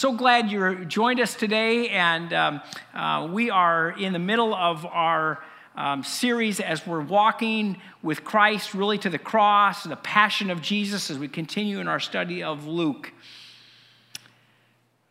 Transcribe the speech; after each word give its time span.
So 0.00 0.14
glad 0.14 0.50
you 0.50 0.86
joined 0.86 1.20
us 1.20 1.34
today, 1.34 1.90
and 1.90 2.32
um, 2.32 2.62
uh, 2.94 3.28
we 3.30 3.50
are 3.50 3.90
in 3.90 4.14
the 4.14 4.18
middle 4.18 4.54
of 4.54 4.86
our 4.86 5.44
um, 5.76 6.04
series 6.04 6.58
as 6.58 6.86
we're 6.86 7.02
walking 7.02 7.76
with 8.02 8.24
Christ 8.24 8.72
really 8.72 8.96
to 8.96 9.10
the 9.10 9.18
cross, 9.18 9.84
the 9.84 9.96
passion 9.96 10.48
of 10.48 10.62
Jesus, 10.62 11.10
as 11.10 11.18
we 11.18 11.28
continue 11.28 11.80
in 11.80 11.86
our 11.86 12.00
study 12.00 12.42
of 12.42 12.66
Luke. 12.66 13.12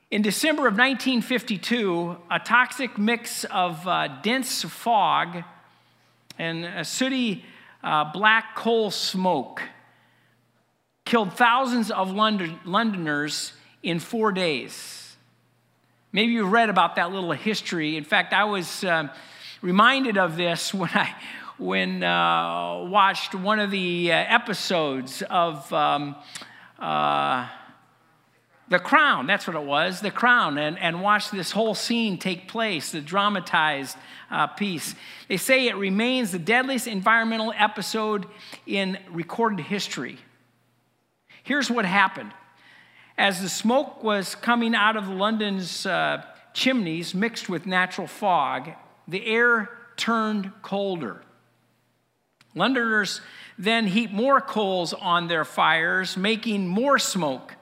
In 0.10 0.23
December 0.23 0.63
of 0.63 0.74
1952, 0.74 2.17
a 2.31 2.40
toxic 2.40 2.97
mix 2.97 3.44
of 3.44 3.87
uh, 3.87 4.08
dense 4.24 4.63
fog 4.63 5.44
and 6.40 6.65
a 6.65 6.83
sooty 6.83 7.46
uh, 7.83 8.12
black 8.12 8.56
coal 8.56 8.90
smoke 8.90 9.62
killed 11.06 11.31
thousands 11.33 11.92
of 11.92 12.10
London, 12.10 12.60
Londoners 12.65 13.53
in 13.84 14.00
four 14.00 14.32
days. 14.32 15.16
Maybe 16.12 16.34
you've 16.34 16.52
read 16.52 16.70
about 16.70 16.96
that 16.96 17.12
little 17.12 17.32
history. 17.32 17.96
In 17.96 18.04
fact, 18.04 18.34
I 18.34 18.46
was 18.46 18.84
uh, 18.84 19.10
reminded 19.62 20.18
of 20.18 20.38
this 20.38 20.74
when 20.74 20.90
I 20.94 21.16
when 21.58 22.02
uh, 22.02 22.86
watched 22.86 23.36
one 23.36 23.60
of 23.60 23.70
the 23.70 24.14
uh, 24.14 24.16
episodes 24.16 25.22
of 25.30 25.72
um, 25.73 26.16
uh, 26.80 27.48
The 28.70 28.80
Crown. 28.80 29.28
That's 29.28 29.46
what 29.46 29.58
it 29.58 29.64
was, 29.64 30.00
The 30.00 30.09
Crown, 30.09 30.58
and, 30.58 30.80
and 30.80 31.02
watched 31.02 31.34
this 31.34 31.52
whole 31.52 31.76
scene 31.76 32.18
take 32.18 32.48
place, 32.48 32.94
the 32.94 33.02
dramatized 33.02 33.98
uh, 34.32 34.48
piece. 34.48 34.96
They 35.28 35.36
say 35.36 35.68
it 35.68 35.76
remains 35.76 36.32
the 36.32 36.40
deadliest 36.40 36.88
environmental 36.88 37.54
episode 37.58 38.26
in 38.66 38.98
recorded 39.12 39.66
history. 39.66 40.18
Here's 41.44 41.70
what 41.70 41.84
happened 41.84 42.32
as 43.20 43.41
the 43.41 43.50
smoke 43.50 44.02
was 44.02 44.34
coming 44.34 44.73
out 44.73 44.96
of 44.96 45.09
London's 45.09 45.86
uh, 45.86 46.23
chimneys 46.54 47.14
mixed 47.14 47.50
with 47.50 47.66
natural 47.66 48.08
fog, 48.08 48.70
the 49.09 49.25
air 49.25 49.70
turned 49.98 50.53
colder. 50.62 51.22
Londoners 52.56 53.20
then 53.58 53.88
heaped 53.88 54.14
more 54.14 54.40
coals 54.40 54.94
on 54.94 55.28
their 55.28 55.44
fires, 55.44 56.16
making 56.16 56.66
more 56.66 56.97
smoke. 56.97 57.56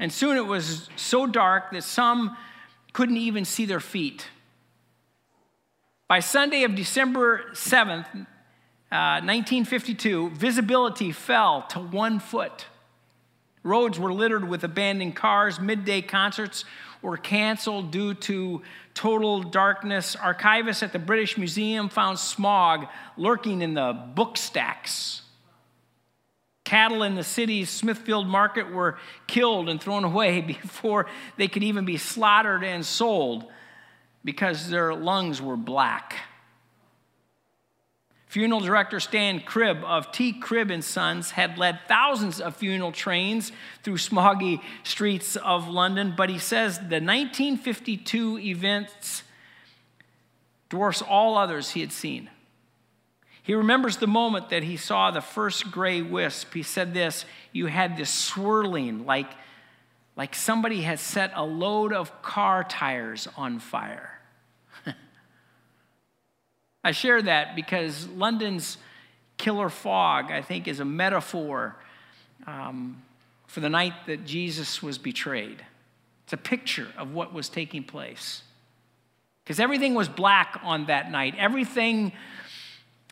And 0.00 0.12
soon 0.12 0.36
it 0.36 0.46
was 0.46 0.90
so 0.96 1.24
dark 1.28 1.70
that 1.70 1.84
some 1.84 2.36
couldn't 2.92 3.18
even 3.18 3.44
see 3.44 3.66
their 3.66 3.80
feet. 3.80 4.26
By 6.08 6.18
Sunday 6.18 6.64
of 6.64 6.74
December 6.74 7.44
7th, 7.52 8.26
uh, 8.90 9.22
1952, 9.22 10.30
visibility 10.30 11.12
fell 11.12 11.62
to 11.68 11.78
one 11.78 12.18
foot. 12.18 12.66
Roads 13.66 13.98
were 13.98 14.12
littered 14.12 14.48
with 14.48 14.62
abandoned 14.62 15.16
cars. 15.16 15.58
Midday 15.58 16.00
concerts 16.00 16.64
were 17.02 17.16
canceled 17.16 17.90
due 17.90 18.14
to 18.14 18.62
total 18.94 19.42
darkness. 19.42 20.14
Archivists 20.14 20.84
at 20.84 20.92
the 20.92 21.00
British 21.00 21.36
Museum 21.36 21.88
found 21.88 22.20
smog 22.20 22.86
lurking 23.16 23.62
in 23.62 23.74
the 23.74 23.92
book 24.14 24.36
stacks. 24.36 25.22
Cattle 26.64 27.02
in 27.02 27.16
the 27.16 27.24
city's 27.24 27.68
Smithfield 27.68 28.28
market 28.28 28.70
were 28.70 28.98
killed 29.26 29.68
and 29.68 29.80
thrown 29.80 30.04
away 30.04 30.40
before 30.62 31.06
they 31.36 31.48
could 31.48 31.64
even 31.64 31.84
be 31.84 31.96
slaughtered 31.96 32.62
and 32.62 32.86
sold 32.86 33.46
because 34.24 34.70
their 34.70 34.94
lungs 34.94 35.42
were 35.42 35.56
black. 35.56 36.14
Funeral 38.36 38.60
director 38.60 39.00
Stan 39.00 39.40
Cribb 39.40 39.82
of 39.82 40.12
T. 40.12 40.30
Cribb 40.30 40.70
and 40.70 40.84
Sons 40.84 41.30
had 41.30 41.56
led 41.56 41.80
thousands 41.88 42.38
of 42.38 42.54
funeral 42.54 42.92
trains 42.92 43.50
through 43.82 43.96
smoggy 43.96 44.60
streets 44.84 45.36
of 45.36 45.68
London, 45.68 46.12
but 46.14 46.28
he 46.28 46.38
says 46.38 46.76
the 46.76 47.00
1952 47.00 48.36
events 48.40 49.22
dwarfs 50.68 51.00
all 51.00 51.38
others 51.38 51.70
he 51.70 51.80
had 51.80 51.92
seen. 51.92 52.28
He 53.42 53.54
remembers 53.54 53.96
the 53.96 54.06
moment 54.06 54.50
that 54.50 54.64
he 54.64 54.76
saw 54.76 55.10
the 55.10 55.22
first 55.22 55.70
gray 55.70 56.02
wisp. 56.02 56.52
He 56.52 56.62
said 56.62 56.92
this, 56.92 57.24
you 57.52 57.68
had 57.68 57.96
this 57.96 58.10
swirling 58.10 59.06
like 59.06 59.30
like 60.14 60.34
somebody 60.34 60.82
had 60.82 60.98
set 60.98 61.32
a 61.34 61.42
load 61.42 61.94
of 61.94 62.20
car 62.20 62.64
tires 62.64 63.28
on 63.38 63.60
fire. 63.60 64.15
I 66.86 66.92
share 66.92 67.20
that 67.20 67.56
because 67.56 68.06
London's 68.10 68.78
killer 69.38 69.70
fog, 69.70 70.30
I 70.30 70.40
think, 70.40 70.68
is 70.68 70.78
a 70.78 70.84
metaphor 70.84 71.74
um, 72.46 73.02
for 73.48 73.58
the 73.58 73.68
night 73.68 73.94
that 74.06 74.24
Jesus 74.24 74.84
was 74.84 74.96
betrayed. 74.96 75.64
It's 76.22 76.32
a 76.32 76.36
picture 76.36 76.86
of 76.96 77.12
what 77.12 77.34
was 77.34 77.48
taking 77.48 77.82
place. 77.82 78.44
Because 79.42 79.58
everything 79.58 79.94
was 79.94 80.08
black 80.08 80.60
on 80.62 80.86
that 80.86 81.10
night, 81.10 81.34
everything 81.36 82.12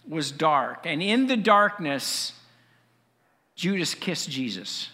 was 0.08 0.30
dark. 0.30 0.86
And 0.86 1.02
in 1.02 1.26
the 1.26 1.36
darkness, 1.36 2.32
Judas 3.56 3.92
kissed 3.96 4.30
Jesus. 4.30 4.88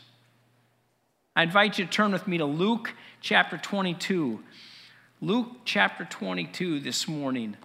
I 1.37 1.43
invite 1.43 1.79
you 1.79 1.85
to 1.85 1.91
turn 1.91 2.13
with 2.13 2.27
me 2.27 2.39
to 2.39 2.47
Luke 2.47 2.95
chapter 3.21 3.59
22. 3.59 4.41
Luke 5.21 5.49
chapter 5.67 6.07
22 6.07 6.81
this 6.81 7.07
morning 7.07 7.59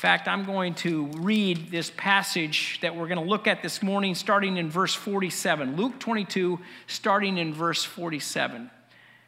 fact, 0.00 0.28
I'm 0.28 0.46
going 0.46 0.72
to 0.76 1.08
read 1.18 1.70
this 1.70 1.92
passage 1.94 2.78
that 2.80 2.96
we're 2.96 3.06
going 3.06 3.20
to 3.20 3.28
look 3.28 3.46
at 3.46 3.62
this 3.62 3.82
morning, 3.82 4.14
starting 4.14 4.56
in 4.56 4.70
verse 4.70 4.94
47. 4.94 5.76
Luke 5.76 5.98
22, 5.98 6.58
starting 6.86 7.36
in 7.36 7.52
verse 7.52 7.84
47. 7.84 8.70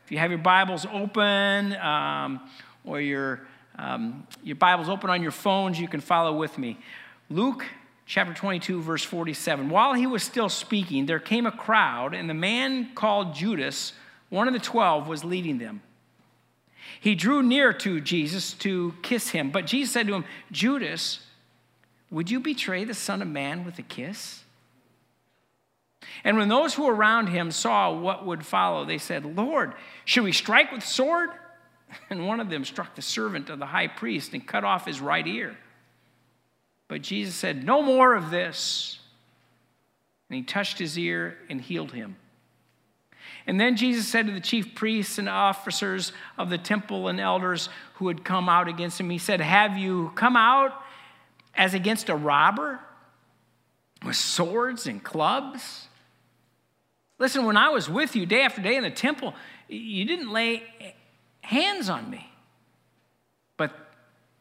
If 0.06 0.11
you 0.11 0.16
have 0.16 0.31
your 0.31 0.38
Bibles 0.38 0.87
open 0.91 1.75
um, 1.75 2.41
or 2.87 3.03
your, 3.03 3.43
um, 3.78 4.27
your 4.43 4.56
Bibles 4.56 4.88
open 4.88 5.11
on 5.11 5.21
your 5.21 5.31
phones, 5.31 5.78
you 5.78 5.88
can 5.88 6.00
follow 6.00 6.34
with 6.34 6.56
me. 6.56 6.78
Luke 7.28 7.66
chapter 8.06 8.32
22, 8.32 8.81
verse 8.81 9.05
47. 9.05 9.69
While 9.69 9.93
he 9.93 10.06
was 10.06 10.22
still 10.22 10.49
speaking, 10.49 11.05
there 11.05 11.21
came 11.21 11.44
a 11.44 11.53
crowd, 11.53 12.15
and 12.15 12.31
the 12.31 12.34
man 12.34 12.94
called 12.94 13.34
Judas, 13.34 13.93
one 14.31 14.49
of 14.49 14.55
the 14.55 14.59
twelve, 14.59 15.06
was 15.06 15.22
leading 15.22 15.59
them. 15.59 15.82
He 17.00 17.15
drew 17.15 17.43
near 17.43 17.72
to 17.75 18.00
Jesus 18.00 18.53
to 18.54 18.94
kiss 19.03 19.31
him, 19.31 19.50
but 19.50 19.66
Jesus 19.66 19.93
said 19.93 20.06
to 20.06 20.15
him, 20.15 20.25
Judas, 20.50 21.20
would 22.10 22.31
you 22.31 22.41
betray 22.41 22.84
the 22.84 22.94
Son 22.94 23.22
of 23.22 23.28
Man 23.28 23.65
with 23.65 23.78
a 23.78 23.82
kiss? 23.82 24.43
And 26.25 26.37
when 26.37 26.48
those 26.48 26.75
who 26.75 26.84
were 26.84 26.94
around 26.94 27.28
him 27.28 27.50
saw 27.50 27.93
what 27.93 28.26
would 28.26 28.44
follow, 28.44 28.84
they 28.84 28.98
said, 28.98 29.25
Lord, 29.25 29.75
should 30.04 30.25
we 30.25 30.32
strike 30.32 30.72
with 30.72 30.84
sword? 30.84 31.31
And 32.09 32.26
one 32.26 32.41
of 32.41 32.48
them 32.48 32.65
struck 32.65 32.94
the 32.94 33.03
servant 33.03 33.50
of 33.50 33.59
the 33.59 33.66
high 33.66 33.87
priest 33.87 34.32
and 34.32 34.47
cut 34.47 34.64
off 34.64 34.87
his 34.87 35.03
right 35.03 35.26
ear. 35.26 35.54
But 36.88 37.03
Jesus 37.03 37.34
said, 37.34 37.64
No 37.64 37.82
more 37.82 38.14
of 38.14 38.31
this. 38.31 38.99
And 40.31 40.38
he 40.38 40.43
touched 40.43 40.78
his 40.78 40.99
ear 40.99 41.37
and 41.50 41.60
healed 41.60 41.93
him. 41.93 42.16
And 43.47 43.61
then 43.61 43.77
Jesus 43.77 44.07
said 44.07 44.27
to 44.27 44.33
the 44.33 44.41
chief 44.41 44.75
priests 44.75 45.19
and 45.19 45.29
officers 45.29 46.13
of 46.39 46.51
the 46.51 46.59
temple 46.59 47.09
and 47.09 47.21
elders 47.21 47.69
who 47.95 48.09
had 48.09 48.25
come 48.25 48.49
out 48.49 48.69
against 48.69 49.01
him, 49.01 49.11
He 49.11 49.19
said, 49.19 49.41
Have 49.41 49.77
you 49.77 50.13
come 50.15 50.37
out 50.37 50.73
as 51.55 51.75
against 51.75 52.09
a 52.09 52.17
robber 52.17 52.81
with 54.05 54.17
swords 54.17 54.87
and 54.87 55.03
clubs? 55.03 55.89
Listen, 57.19 57.45
when 57.45 57.57
I 57.57 57.69
was 57.69 57.89
with 57.89 58.17
you 58.17 58.27
day 58.27 58.43
after 58.43 58.61
day 58.61 58.77
in 58.77 58.83
the 58.83 58.91
temple, 58.91 59.35
you 59.69 60.05
didn't 60.05 60.33
lay 60.33 60.63
hands 61.41 61.89
on 61.89 62.11
me. 62.11 62.33
But 63.57 63.73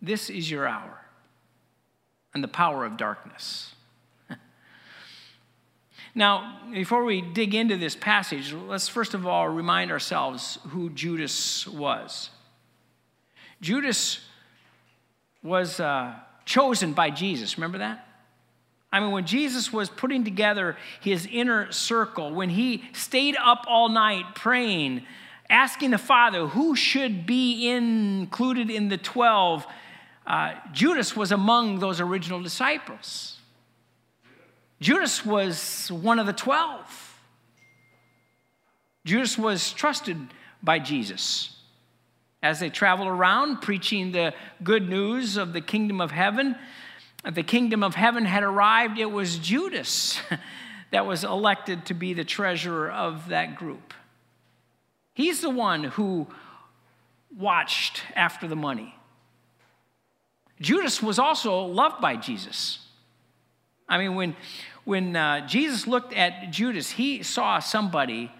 this 0.01 0.29
is 0.29 0.49
your 0.49 0.67
hour 0.67 0.99
and 2.33 2.43
the 2.43 2.47
power 2.47 2.85
of 2.85 2.97
darkness. 2.97 3.75
Now, 6.13 6.59
before 6.71 7.03
we 7.05 7.21
dig 7.21 7.55
into 7.55 7.77
this 7.77 7.95
passage, 7.95 8.53
let's 8.53 8.87
first 8.87 9.13
of 9.13 9.25
all 9.25 9.47
remind 9.47 9.91
ourselves 9.91 10.59
who 10.69 10.89
Judas 10.89 11.65
was. 11.67 12.29
Judas 13.61 14.19
was 15.43 15.79
uh, 15.79 16.13
chosen 16.45 16.93
by 16.93 17.11
Jesus. 17.11 17.57
Remember 17.57 17.77
that? 17.77 18.07
I 18.91 18.99
mean, 18.99 19.11
when 19.11 19.25
Jesus 19.25 19.71
was 19.71 19.89
putting 19.89 20.25
together 20.25 20.75
his 20.99 21.27
inner 21.31 21.71
circle, 21.71 22.33
when 22.33 22.49
he 22.49 22.83
stayed 22.91 23.37
up 23.37 23.63
all 23.67 23.87
night 23.87 24.35
praying, 24.35 25.03
asking 25.49 25.91
the 25.91 25.97
Father 25.97 26.47
who 26.47 26.75
should 26.75 27.25
be 27.25 27.69
included 27.69 28.69
in 28.69 28.89
the 28.89 28.97
12, 28.97 29.65
uh, 30.27 30.53
Judas 30.73 31.15
was 31.15 31.31
among 31.31 31.79
those 31.79 32.01
original 32.01 32.41
disciples. 32.41 33.40
Judas 34.81 35.23
was 35.23 35.91
one 35.91 36.17
of 36.17 36.25
the 36.25 36.33
12. 36.33 37.19
Judas 39.05 39.37
was 39.37 39.71
trusted 39.73 40.17
by 40.61 40.79
Jesus. 40.79 41.55
As 42.41 42.59
they 42.59 42.71
traveled 42.71 43.07
around 43.07 43.61
preaching 43.61 44.11
the 44.11 44.33
good 44.63 44.89
news 44.89 45.37
of 45.37 45.53
the 45.53 45.61
kingdom 45.61 46.01
of 46.01 46.09
heaven, 46.09 46.55
the 47.31 47.43
kingdom 47.43 47.83
of 47.83 47.93
heaven 47.93 48.25
had 48.25 48.41
arrived. 48.41 48.97
It 48.97 49.11
was 49.11 49.37
Judas 49.37 50.19
that 50.91 51.05
was 51.05 51.23
elected 51.23 51.85
to 51.85 51.93
be 51.93 52.15
the 52.15 52.23
treasurer 52.23 52.89
of 52.89 53.29
that 53.29 53.55
group. 53.55 53.93
He's 55.13 55.41
the 55.41 55.51
one 55.51 55.83
who 55.83 56.25
watched 57.37 58.01
after 58.15 58.47
the 58.47 58.55
money. 58.55 58.95
Judas 60.59 61.03
was 61.03 61.19
also 61.19 61.65
loved 61.65 62.01
by 62.01 62.15
Jesus. 62.15 62.79
I 63.91 63.97
mean, 63.97 64.15
when, 64.15 64.35
when 64.83 65.15
uh, 65.15 65.45
Jesus 65.47 65.87
looked 65.87 66.13
at 66.13 66.51
Judas, 66.51 66.91
he 66.91 67.23
saw 67.23 67.59
somebody 67.59 68.31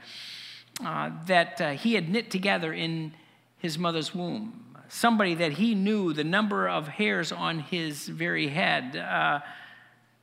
uh, 0.83 1.11
that 1.27 1.61
uh, 1.61 1.71
he 1.71 1.93
had 1.93 2.09
knit 2.09 2.31
together 2.31 2.73
in 2.73 3.13
his 3.57 3.77
mother's 3.77 4.15
womb, 4.15 4.75
somebody 4.89 5.35
that 5.35 5.53
he 5.53 5.75
knew 5.75 6.13
the 6.13 6.23
number 6.23 6.67
of 6.67 6.87
hairs 6.87 7.31
on 7.31 7.59
his 7.59 8.07
very 8.07 8.47
head, 8.47 8.95
uh, 8.95 9.39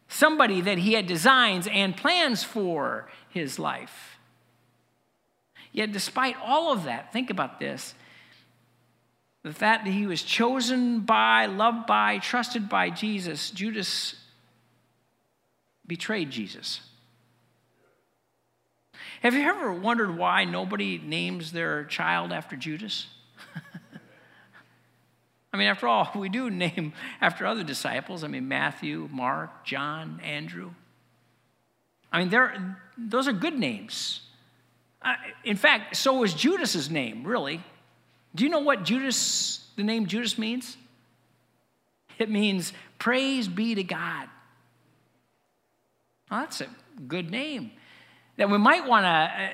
somebody 0.08 0.60
that 0.60 0.78
he 0.78 0.94
had 0.94 1.06
designs 1.06 1.68
and 1.68 1.96
plans 1.96 2.42
for 2.42 3.08
his 3.28 3.58
life. 3.58 4.18
Yet, 5.70 5.92
despite 5.92 6.34
all 6.42 6.72
of 6.72 6.84
that, 6.84 7.12
think 7.12 7.30
about 7.30 7.60
this 7.60 7.94
the 9.44 9.52
fact 9.52 9.84
that 9.84 9.92
he 9.92 10.06
was 10.06 10.22
chosen 10.22 11.00
by, 11.00 11.46
loved 11.46 11.86
by, 11.86 12.18
trusted 12.18 12.68
by 12.68 12.90
Jesus, 12.90 13.50
Judas 13.50 14.16
betrayed 15.88 16.30
Jesus. 16.30 16.80
Have 19.22 19.34
you 19.34 19.40
ever 19.40 19.72
wondered 19.72 20.16
why 20.16 20.44
nobody 20.44 20.98
names 20.98 21.50
their 21.50 21.84
child 21.84 22.30
after 22.30 22.54
Judas? 22.54 23.06
I 25.52 25.56
mean, 25.56 25.66
after 25.66 25.88
all, 25.88 26.08
we 26.14 26.28
do 26.28 26.50
name 26.50 26.92
after 27.20 27.46
other 27.46 27.64
disciples. 27.64 28.22
I 28.22 28.28
mean, 28.28 28.46
Matthew, 28.46 29.08
Mark, 29.10 29.64
John, 29.64 30.20
Andrew. 30.22 30.70
I 32.12 32.24
mean, 32.24 32.76
those 32.96 33.26
are 33.26 33.32
good 33.32 33.58
names. 33.58 34.20
In 35.44 35.56
fact, 35.56 35.96
so 35.96 36.18
was 36.18 36.34
Judas's 36.34 36.90
name, 36.90 37.24
really. 37.24 37.60
Do 38.34 38.44
you 38.44 38.50
know 38.50 38.60
what 38.60 38.84
Judas, 38.84 39.66
the 39.76 39.82
name 39.82 40.06
Judas 40.06 40.38
means? 40.38 40.76
It 42.18 42.30
means 42.30 42.72
praise 42.98 43.48
be 43.48 43.74
to 43.74 43.82
God. 43.82 44.28
Well, 46.30 46.40
that's 46.40 46.60
a 46.60 46.68
good 47.06 47.30
name 47.30 47.72
that 48.36 48.50
we 48.50 48.58
might 48.58 48.86
want 48.86 49.04
to 49.04 49.08
uh, 49.08 49.48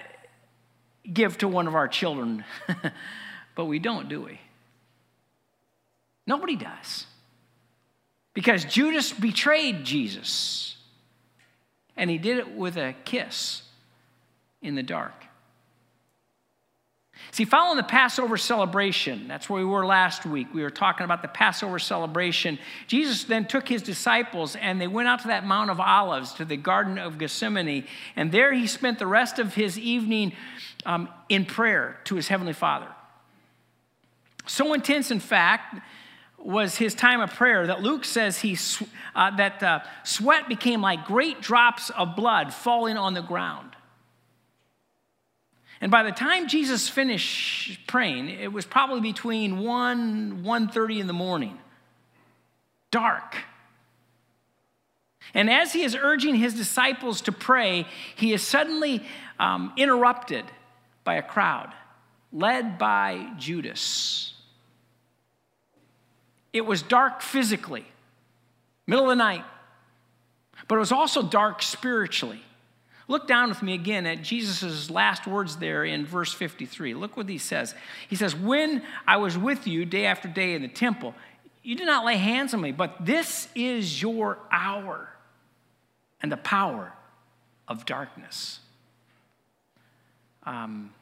give 1.13 1.39
to 1.39 1.49
one 1.49 1.67
of 1.67 1.75
our 1.75 1.89
children, 1.89 2.45
but 3.55 3.65
we 3.65 3.79
don't, 3.79 4.09
do 4.09 4.23
we? 4.23 4.41
Nobody 6.27 6.57
does. 6.57 7.07
Because 8.33 8.65
Judas 8.65 9.13
betrayed 9.13 9.85
Jesus, 9.85 10.77
and 11.97 12.11
he 12.11 12.19
did 12.19 12.39
it 12.39 12.55
with 12.55 12.77
a 12.77 12.95
kiss 13.05 13.63
in 14.61 14.75
the 14.75 14.83
dark. 14.83 15.13
See, 17.31 17.45
following 17.45 17.77
the 17.77 17.83
Passover 17.83 18.37
celebration, 18.37 19.27
that's 19.27 19.51
where 19.51 19.61
we 19.61 19.69
were 19.69 19.85
last 19.85 20.25
week. 20.25 20.55
We 20.55 20.63
were 20.63 20.71
talking 20.71 21.05
about 21.05 21.23
the 21.23 21.29
Passover 21.29 21.79
celebration. 21.79 22.59
Jesus 22.87 23.25
then 23.25 23.47
took 23.47 23.69
his 23.69 23.83
disciples 23.83 24.55
and 24.57 24.81
they 24.81 24.87
went 24.87 25.09
out 25.09 25.23
to 25.23 25.29
that 25.29 25.45
Mount 25.45 25.71
of 25.71 25.81
Olives, 25.81 26.33
to 26.35 26.45
the 26.45 26.57
Garden 26.57 26.99
of 26.99 27.19
Gethsemane. 27.19 27.87
And 28.15 28.31
there 28.31 28.53
he 28.53 28.67
spent 28.67 28.99
the 28.99 29.07
rest 29.07 29.39
of 29.39 29.55
his 29.55 29.79
evening 29.79 30.33
um, 30.87 31.09
in 31.29 31.45
prayer 31.45 31.99
to 32.05 32.15
his 32.15 32.29
Heavenly 32.29 32.53
Father. 32.53 32.89
So 34.47 34.73
intense, 34.73 35.11
in 35.11 35.21
fact, 35.21 35.81
was 36.39 36.77
his 36.77 36.95
time 36.95 37.21
of 37.21 37.33
prayer 37.33 37.67
that 37.67 37.81
Luke 37.81 38.05
says 38.05 38.39
he, 38.39 38.57
uh, 39.15 39.35
that 39.37 39.63
uh, 39.63 39.81
sweat 40.03 40.49
became 40.49 40.83
like 40.83 41.07
great 41.07 41.41
drops 41.41 41.91
of 41.91 42.15
blood 42.15 42.53
falling 42.53 42.97
on 42.97 43.15
the 43.15 43.23
ground. 43.23 43.74
And 45.85 45.91
by 45.91 46.03
the 46.03 46.13
time 46.13 46.49
Jesus 46.49 46.89
finished 46.89 47.87
praying, 47.87 48.31
it 48.31 48.51
was 48.51 48.65
probably 48.65 49.03
between 49.03 49.59
1 49.59 50.43
1:30 50.43 50.99
in 50.99 51.07
the 51.07 51.13
morning. 51.13 51.59
Dark. 52.91 53.37
And 55.35 55.51
as 55.51 55.75
he 55.75 55.83
is 55.83 55.95
urging 55.95 56.37
his 56.37 56.55
disciples 56.55 57.21
to 57.21 57.33
pray, 57.33 57.87
he 58.17 58.33
is 58.33 58.43
suddenly 58.43 59.07
um, 59.39 59.75
interrupted 59.77 60.47
by 61.05 61.17
a 61.17 61.23
crowd 61.23 61.71
led 62.33 62.79
by 62.79 63.33
Judas. 63.37 64.33
It 66.55 66.65
was 66.65 66.81
dark 66.81 67.21
physically, 67.21 67.85
middle 68.87 69.05
of 69.05 69.11
the 69.11 69.17
night, 69.17 69.45
but 70.67 70.77
it 70.77 70.79
was 70.79 70.93
also 70.93 71.23
dark 71.23 71.61
spiritually. 71.61 72.43
Look 73.07 73.27
down 73.27 73.51
with 73.51 73.63
me 73.63 73.75
again 73.75 74.07
at 74.07 74.23
Jesus' 74.23 74.91
last 74.91 75.27
words 75.27 75.57
there 75.57 75.85
in 75.85 76.07
verse 76.07 76.33
53. 76.33 76.95
Look 76.95 77.17
what 77.17 77.29
he 77.29 77.39
says. 77.39 77.75
He 78.09 78.17
says, 78.17 78.35
When 78.35 78.83
I 79.07 79.19
was 79.19 79.37
with 79.37 79.67
you 79.67 79.85
day 79.85 80.07
after 80.07 80.27
day 80.27 80.55
in 80.55 80.63
the 80.63 80.69
temple, 80.69 81.15
you 81.63 81.77
did 81.77 81.87
not 81.87 82.05
lay 82.05 82.17
hands 82.17 82.55
on 82.55 82.61
me, 82.61 82.73
but 82.73 83.05
this 83.05 83.49
is 83.55 84.01
your 84.01 84.39
hour 84.51 85.11
and 86.23 86.33
the 86.33 86.37
power 86.39 86.93
of 87.69 87.85
darkness. 87.85 88.61
Um, 90.45 90.93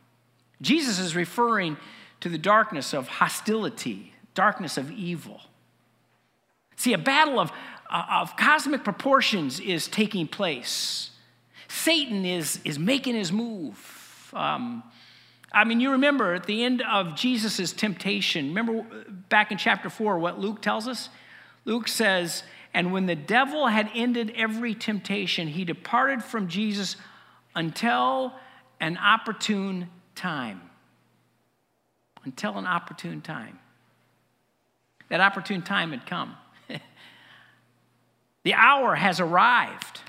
Jesus 0.61 0.99
is 0.99 1.15
referring 1.15 1.77
to 2.21 2.29
the 2.29 2.39
darkness 2.39 2.93
of 2.93 3.09
hostility, 3.09 4.13
darkness 4.35 4.77
of 4.77 4.91
evil. 4.91 5.41
See, 6.77 6.93
a 6.93 6.99
battle 6.99 7.39
of, 7.39 7.53
uh, 7.91 8.05
of 8.11 8.37
cosmic 8.37 8.83
proportions 8.83 9.61
is 9.61 9.87
taking 9.87 10.27
place. 10.27 11.12
Satan 11.73 12.27
is, 12.27 12.61
is 12.65 12.79
making 12.79 13.15
his 13.15 13.33
move. 13.33 14.31
Um, 14.35 14.83
I 15.51 15.65
mean, 15.65 15.81
you 15.81 15.93
remember 15.93 16.35
at 16.35 16.45
the 16.45 16.63
end 16.65 16.83
of 16.83 17.17
Jesus' 17.17 17.73
temptation, 17.73 18.49
remember 18.49 18.85
back 19.31 19.51
in 19.51 19.59
chapter 19.59 19.89
4 19.89 20.19
what 20.19 20.39
Luke 20.39 20.61
tells 20.61 20.87
us? 20.87 21.09
Luke 21.65 21.89
says, 21.89 22.43
And 22.75 22.93
when 22.93 23.07
the 23.07 23.17
devil 23.17 23.67
had 23.69 23.91
ended 23.95 24.33
every 24.37 24.75
temptation, 24.75 25.49
he 25.49 25.65
departed 25.65 26.23
from 26.23 26.47
Jesus 26.47 26.97
until 27.55 28.35
an 28.79 28.99
opportune 28.99 29.89
time. 30.15 30.61
Until 32.23 32.59
an 32.59 32.67
opportune 32.67 33.23
time. 33.23 33.59
That 35.09 35.21
opportune 35.21 35.63
time 35.63 35.91
had 35.91 36.07
come. 36.07 36.37
the 38.45 38.55
hour 38.55 38.95
has 38.95 39.21
arrived. 39.21 40.03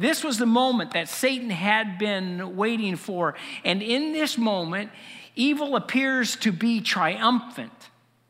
This 0.00 0.24
was 0.24 0.38
the 0.38 0.46
moment 0.46 0.92
that 0.92 1.10
Satan 1.10 1.50
had 1.50 1.98
been 1.98 2.56
waiting 2.56 2.96
for. 2.96 3.34
And 3.66 3.82
in 3.82 4.12
this 4.12 4.38
moment, 4.38 4.90
evil 5.36 5.76
appears 5.76 6.36
to 6.36 6.52
be 6.52 6.80
triumphant. 6.80 7.70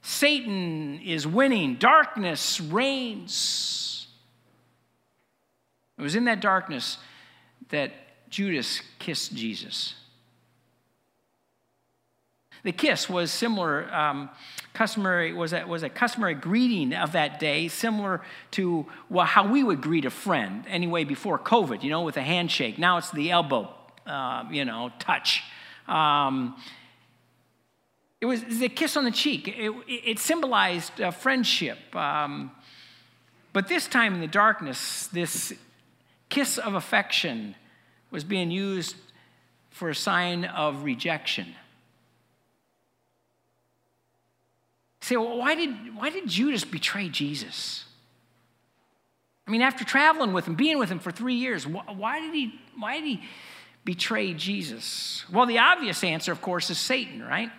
Satan 0.02 0.98
is 0.98 1.28
winning, 1.28 1.76
darkness 1.76 2.60
reigns. 2.60 4.08
It 5.96 6.02
was 6.02 6.16
in 6.16 6.24
that 6.24 6.40
darkness 6.40 6.98
that 7.68 7.92
Judas 8.30 8.80
kissed 8.98 9.32
Jesus. 9.36 9.94
The 12.64 12.72
kiss 12.72 13.08
was 13.08 13.30
similar, 13.30 13.88
um, 13.94 14.28
customary, 14.72 15.32
was 15.32 15.52
a, 15.52 15.64
was 15.66 15.82
a 15.82 15.88
customary 15.88 16.34
greeting 16.34 16.94
of 16.94 17.12
that 17.12 17.40
day, 17.40 17.68
similar 17.68 18.20
to 18.52 18.86
well, 19.08 19.26
how 19.26 19.46
we 19.46 19.62
would 19.62 19.80
greet 19.80 20.04
a 20.04 20.10
friend 20.10 20.64
anyway 20.68 21.04
before 21.04 21.38
COVID, 21.38 21.82
you 21.82 21.90
know, 21.90 22.02
with 22.02 22.16
a 22.16 22.22
handshake. 22.22 22.78
Now 22.78 22.96
it's 22.98 23.10
the 23.10 23.30
elbow, 23.30 23.72
uh, 24.06 24.44
you 24.50 24.64
know, 24.64 24.90
touch. 24.98 25.42
Um, 25.88 26.56
it 28.20 28.26
was 28.26 28.42
the 28.42 28.68
kiss 28.68 28.96
on 28.96 29.04
the 29.04 29.10
cheek. 29.10 29.48
It, 29.48 29.72
it 29.88 30.18
symbolized 30.18 31.00
uh, 31.00 31.10
friendship. 31.10 31.78
Um, 31.96 32.50
but 33.52 33.66
this 33.66 33.88
time 33.88 34.14
in 34.14 34.20
the 34.20 34.26
darkness, 34.26 35.08
this 35.08 35.52
kiss 36.28 36.58
of 36.58 36.74
affection 36.74 37.56
was 38.10 38.22
being 38.22 38.50
used 38.50 38.96
for 39.70 39.88
a 39.88 39.94
sign 39.94 40.44
of 40.44 40.84
rejection. 40.84 41.54
Say, 45.00 45.16
well, 45.16 45.38
why 45.38 45.54
did, 45.54 45.96
why 45.96 46.10
did 46.10 46.28
Judas 46.28 46.64
betray 46.64 47.08
Jesus? 47.08 47.84
I 49.46 49.50
mean, 49.50 49.62
after 49.62 49.84
traveling 49.84 50.32
with 50.32 50.46
him, 50.46 50.54
being 50.54 50.78
with 50.78 50.90
him 50.90 50.98
for 50.98 51.10
three 51.10 51.34
years, 51.34 51.66
why 51.66 52.20
did 52.20 52.34
he, 52.34 52.54
why 52.78 53.00
did 53.00 53.04
he 53.04 53.22
betray 53.84 54.34
Jesus? 54.34 55.24
Well, 55.32 55.46
the 55.46 55.58
obvious 55.58 56.04
answer, 56.04 56.30
of 56.30 56.40
course, 56.40 56.70
is 56.70 56.78
Satan, 56.78 57.22
right? 57.22 57.50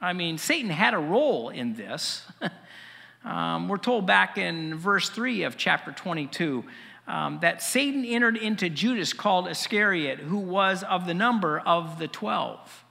I 0.00 0.14
mean, 0.14 0.38
Satan 0.38 0.70
had 0.70 0.94
a 0.94 0.98
role 0.98 1.50
in 1.50 1.74
this. 1.74 2.24
um, 3.24 3.68
we're 3.68 3.76
told 3.76 4.06
back 4.06 4.38
in 4.38 4.76
verse 4.76 5.10
3 5.10 5.42
of 5.42 5.58
chapter 5.58 5.92
22 5.92 6.64
um, 7.06 7.38
that 7.42 7.60
Satan 7.60 8.04
entered 8.04 8.36
into 8.36 8.70
Judas 8.70 9.12
called 9.12 9.48
Iscariot, 9.48 10.20
who 10.20 10.38
was 10.38 10.82
of 10.84 11.06
the 11.06 11.14
number 11.14 11.58
of 11.58 11.98
the 11.98 12.08
12. 12.08 12.84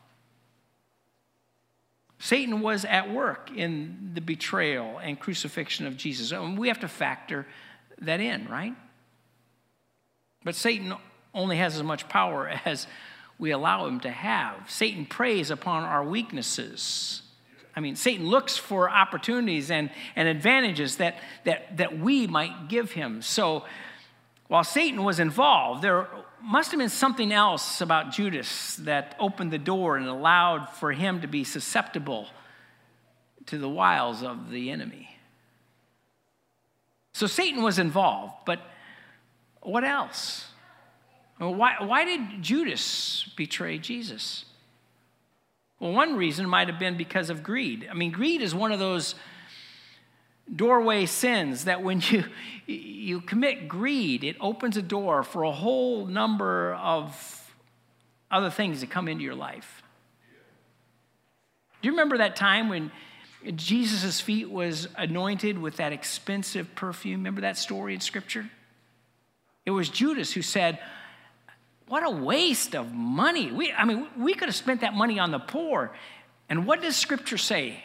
Satan 2.20 2.60
was 2.60 2.84
at 2.84 3.10
work 3.10 3.50
in 3.56 4.12
the 4.14 4.22
betrayal 4.22 4.98
and 4.98 5.18
crucifixion 5.18 5.88
of 5.88 5.96
Jesus. 5.96 6.32
And 6.32 6.58
we 6.58 6.68
have 6.68 6.82
to 6.82 6.90
factor 6.90 7.48
that 8.02 8.20
in, 8.20 8.48
right? 8.50 8.76
But 10.44 10.56
Satan 10.56 10.94
only 11.34 11.58
has 11.58 11.76
as 11.76 11.84
much 11.84 12.10
power 12.10 12.48
as 12.66 12.88
we 13.38 13.52
allow 13.52 13.88
him 13.88 14.02
to 14.02 14.12
have. 14.12 14.70
Satan 14.70 15.06
preys 15.06 15.50
upon 15.50 15.84
our 15.84 16.04
weaknesses. 16.04 17.22
I 17.74 17.80
mean, 17.80 17.96
Satan 17.96 18.28
looks 18.28 18.58
for 18.58 18.90
opportunities 18.90 19.72
and, 19.72 19.90
and 20.18 20.28
advantages 20.28 20.98
that, 20.98 21.20
that, 21.46 21.78
that 21.78 21.98
we 22.00 22.28
might 22.28 22.68
give 22.68 22.92
him. 22.92 23.22
So 23.22 23.64
while 24.50 24.66
Satan 24.66 25.06
was 25.06 25.22
involved, 25.22 25.82
there 25.82 26.10
must 26.42 26.72
have 26.72 26.80
been 26.80 26.90
something 26.90 27.32
else 27.32 27.82
about 27.82 28.12
Judas 28.12 28.76
that 28.78 29.16
opened 29.20 29.52
the 29.52 29.58
door 29.58 29.98
and 29.98 30.08
allowed 30.08 30.70
for 30.70 30.92
him 30.92 31.22
to 31.22 31.28
be 31.28 31.44
susceptible 31.44 32.28
to 33.48 33.58
the 33.58 33.70
wiles 33.70 34.24
of 34.24 34.52
the 34.52 34.70
enemy. 34.70 35.16
So 37.14 37.28
Satan 37.28 37.64
was 37.64 37.80
involved, 37.80 38.34
but 38.46 38.60
what 39.62 39.84
else? 39.84 40.46
Why, 41.38 41.76
why 41.80 42.06
did 42.06 42.42
Judas 42.42 43.30
betray 43.36 43.78
Jesus? 43.78 44.46
Well, 45.80 45.94
one 45.94 46.16
reason 46.16 46.48
might 46.50 46.68
have 46.68 46.80
been 46.80 46.98
because 46.98 47.30
of 47.30 47.44
greed. 47.44 47.88
I 47.90 47.94
mean, 47.94 48.12
greed 48.12 48.42
is 48.42 48.54
one 48.54 48.72
of 48.72 48.80
those 48.80 49.16
doorway 50.56 51.06
sins 51.06 51.66
that 51.66 51.84
when 51.84 52.02
you, 52.02 52.24
you 52.66 53.22
commit 53.22 53.68
greed, 53.68 54.24
it 54.24 54.36
opens 54.40 54.78
a 54.78 54.82
door 54.82 55.24
for 55.24 55.44
a 55.44 55.52
whole 55.52 56.06
number 56.06 56.74
of 56.76 57.54
other 58.32 58.50
things 58.50 58.82
to 58.82 58.88
come 58.88 59.08
into 59.08 59.24
your 59.24 59.36
life. 59.36 59.84
Do 61.82 61.88
you 61.88 61.92
remember 61.92 62.18
that 62.18 62.36
time 62.36 62.70
when 62.70 62.92
Jesus' 63.56 64.20
feet 64.20 64.50
was 64.50 64.88
anointed 64.98 65.58
with 65.58 65.78
that 65.78 65.94
expensive 65.94 66.76
perfume? 66.76 67.22
Remember 67.22 67.42
that 67.42 67.58
story 67.58 67.94
in 67.94 68.02
Scripture? 68.02 68.50
It 69.66 69.72
was 69.72 69.90
Judas 69.90 70.34
who 70.34 70.42
said, 70.42 70.80
what 71.88 72.04
a 72.04 72.10
waste 72.10 72.76
of 72.76 72.94
money. 72.94 73.52
We, 73.52 73.72
I 73.72 73.86
mean, 73.86 74.08
we 74.18 74.34
could 74.34 74.48
have 74.48 74.56
spent 74.56 74.82
that 74.82 74.94
money 74.94 75.20
on 75.20 75.32
the 75.32 75.40
poor. 75.40 75.92
And 76.50 76.68
what 76.68 76.82
does 76.82 76.96
Scripture 76.96 77.38
say 77.38 77.84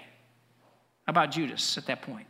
about 1.06 1.30
Judas 1.30 1.78
at 1.78 1.87
that 1.87 2.02
point? 2.02 2.26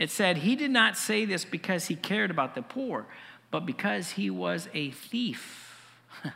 It 0.00 0.10
said 0.10 0.38
he 0.38 0.56
did 0.56 0.70
not 0.70 0.96
say 0.96 1.26
this 1.26 1.44
because 1.44 1.88
he 1.88 1.94
cared 1.94 2.30
about 2.30 2.54
the 2.54 2.62
poor, 2.62 3.06
but 3.50 3.66
because 3.66 4.12
he 4.12 4.30
was 4.30 4.66
a 4.72 4.92
thief. 4.92 6.00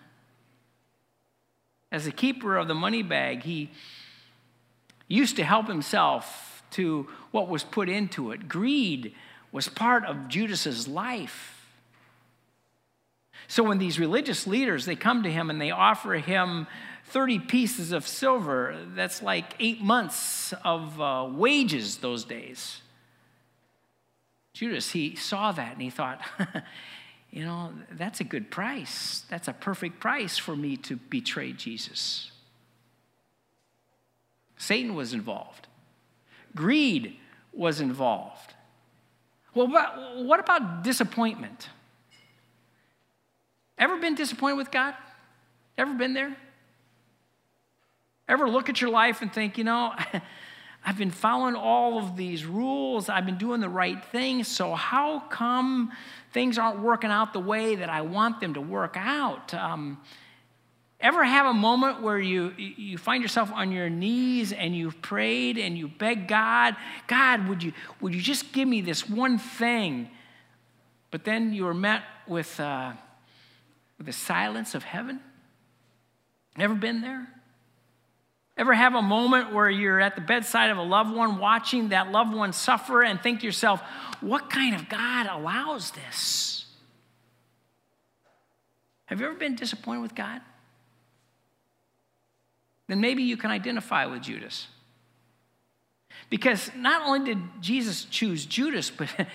As 1.90 2.06
a 2.06 2.12
keeper 2.12 2.58
of 2.58 2.68
the 2.68 2.74
money 2.74 3.02
bag, 3.02 3.44
he 3.44 3.70
used 5.08 5.36
to 5.36 5.44
help 5.44 5.66
himself 5.66 6.62
to 6.72 7.08
what 7.30 7.48
was 7.48 7.64
put 7.64 7.88
into 7.88 8.32
it. 8.32 8.50
Greed 8.50 9.14
was 9.50 9.66
part 9.70 10.04
of 10.04 10.28
Judas's 10.28 10.86
life. 10.86 11.66
So 13.48 13.62
when 13.62 13.78
these 13.78 13.98
religious 13.98 14.46
leaders 14.46 14.84
they 14.84 14.96
come 14.96 15.22
to 15.22 15.32
him 15.32 15.48
and 15.48 15.58
they 15.58 15.70
offer 15.70 16.14
him 16.14 16.66
30 17.06 17.38
pieces 17.38 17.92
of 17.92 18.06
silver, 18.06 18.76
that's 18.94 19.22
like 19.22 19.54
8 19.58 19.80
months 19.80 20.52
of 20.64 21.00
uh, 21.00 21.26
wages 21.30 21.96
those 21.98 22.24
days. 22.24 22.82
Judas, 24.54 24.92
he 24.92 25.16
saw 25.16 25.52
that 25.52 25.72
and 25.72 25.82
he 25.82 25.90
thought, 25.90 26.20
you 27.30 27.44
know, 27.44 27.72
that's 27.90 28.20
a 28.20 28.24
good 28.24 28.50
price. 28.50 29.24
That's 29.28 29.48
a 29.48 29.52
perfect 29.52 30.00
price 30.00 30.38
for 30.38 30.56
me 30.56 30.76
to 30.78 30.96
betray 30.96 31.52
Jesus. 31.52 32.30
Satan 34.56 34.94
was 34.94 35.12
involved. 35.12 35.66
Greed 36.54 37.16
was 37.52 37.80
involved. 37.80 38.54
Well, 39.54 39.68
what 40.24 40.40
about 40.40 40.84
disappointment? 40.84 41.68
Ever 43.76 43.98
been 43.98 44.14
disappointed 44.14 44.56
with 44.56 44.70
God? 44.70 44.94
Ever 45.76 45.94
been 45.94 46.14
there? 46.14 46.36
Ever 48.28 48.48
look 48.48 48.68
at 48.68 48.80
your 48.80 48.90
life 48.90 49.20
and 49.20 49.32
think, 49.32 49.58
you 49.58 49.64
know, 49.64 49.92
I've 50.84 50.98
been 50.98 51.10
following 51.10 51.54
all 51.54 51.98
of 51.98 52.16
these 52.16 52.44
rules, 52.44 53.08
I've 53.08 53.26
been 53.26 53.38
doing 53.38 53.60
the 53.60 53.68
right 53.68 54.04
thing, 54.06 54.44
so 54.44 54.74
how 54.74 55.20
come 55.20 55.92
things 56.32 56.58
aren't 56.58 56.80
working 56.80 57.10
out 57.10 57.32
the 57.32 57.40
way 57.40 57.76
that 57.76 57.88
I 57.88 58.02
want 58.02 58.40
them 58.40 58.54
to 58.54 58.60
work 58.60 58.96
out? 58.98 59.54
Um, 59.54 60.00
ever 61.00 61.24
have 61.24 61.46
a 61.46 61.54
moment 61.54 62.02
where 62.02 62.18
you, 62.18 62.52
you 62.56 62.98
find 62.98 63.22
yourself 63.22 63.50
on 63.52 63.72
your 63.72 63.88
knees 63.88 64.52
and 64.52 64.76
you've 64.76 65.00
prayed 65.00 65.58
and 65.58 65.78
you 65.78 65.88
beg 65.88 66.28
God, 66.28 66.76
God, 67.06 67.48
would 67.48 67.62
you, 67.62 67.72
would 68.00 68.14
you 68.14 68.20
just 68.20 68.52
give 68.52 68.68
me 68.68 68.80
this 68.80 69.08
one 69.08 69.38
thing? 69.38 70.10
But 71.10 71.24
then 71.24 71.52
you 71.52 71.64
were 71.64 71.74
met 71.74 72.02
with, 72.26 72.58
uh, 72.60 72.92
the 73.98 74.12
silence 74.12 74.74
of 74.74 74.82
heaven? 74.82 75.20
Ever 76.58 76.74
been 76.74 77.00
there? 77.00 77.28
Ever 78.56 78.72
have 78.72 78.94
a 78.94 79.02
moment 79.02 79.52
where 79.52 79.68
you're 79.68 80.00
at 80.00 80.14
the 80.14 80.20
bedside 80.20 80.70
of 80.70 80.78
a 80.78 80.82
loved 80.82 81.14
one 81.14 81.38
watching 81.38 81.88
that 81.88 82.12
loved 82.12 82.32
one 82.32 82.52
suffer 82.52 83.02
and 83.02 83.20
think 83.20 83.40
to 83.40 83.46
yourself, 83.46 83.82
what 84.20 84.48
kind 84.48 84.74
of 84.76 84.88
God 84.88 85.26
allows 85.26 85.90
this? 85.90 86.66
Have 89.06 89.20
you 89.20 89.26
ever 89.26 89.34
been 89.34 89.56
disappointed 89.56 90.02
with 90.02 90.14
God? 90.14 90.40
Then 92.86 93.00
maybe 93.00 93.22
you 93.22 93.36
can 93.36 93.50
identify 93.50 94.06
with 94.06 94.22
Judas. 94.22 94.68
Because 96.30 96.70
not 96.76 97.06
only 97.06 97.34
did 97.34 97.38
Jesus 97.60 98.04
choose 98.04 98.46
Judas, 98.46 98.90
but 98.96 99.08
you 99.18 99.26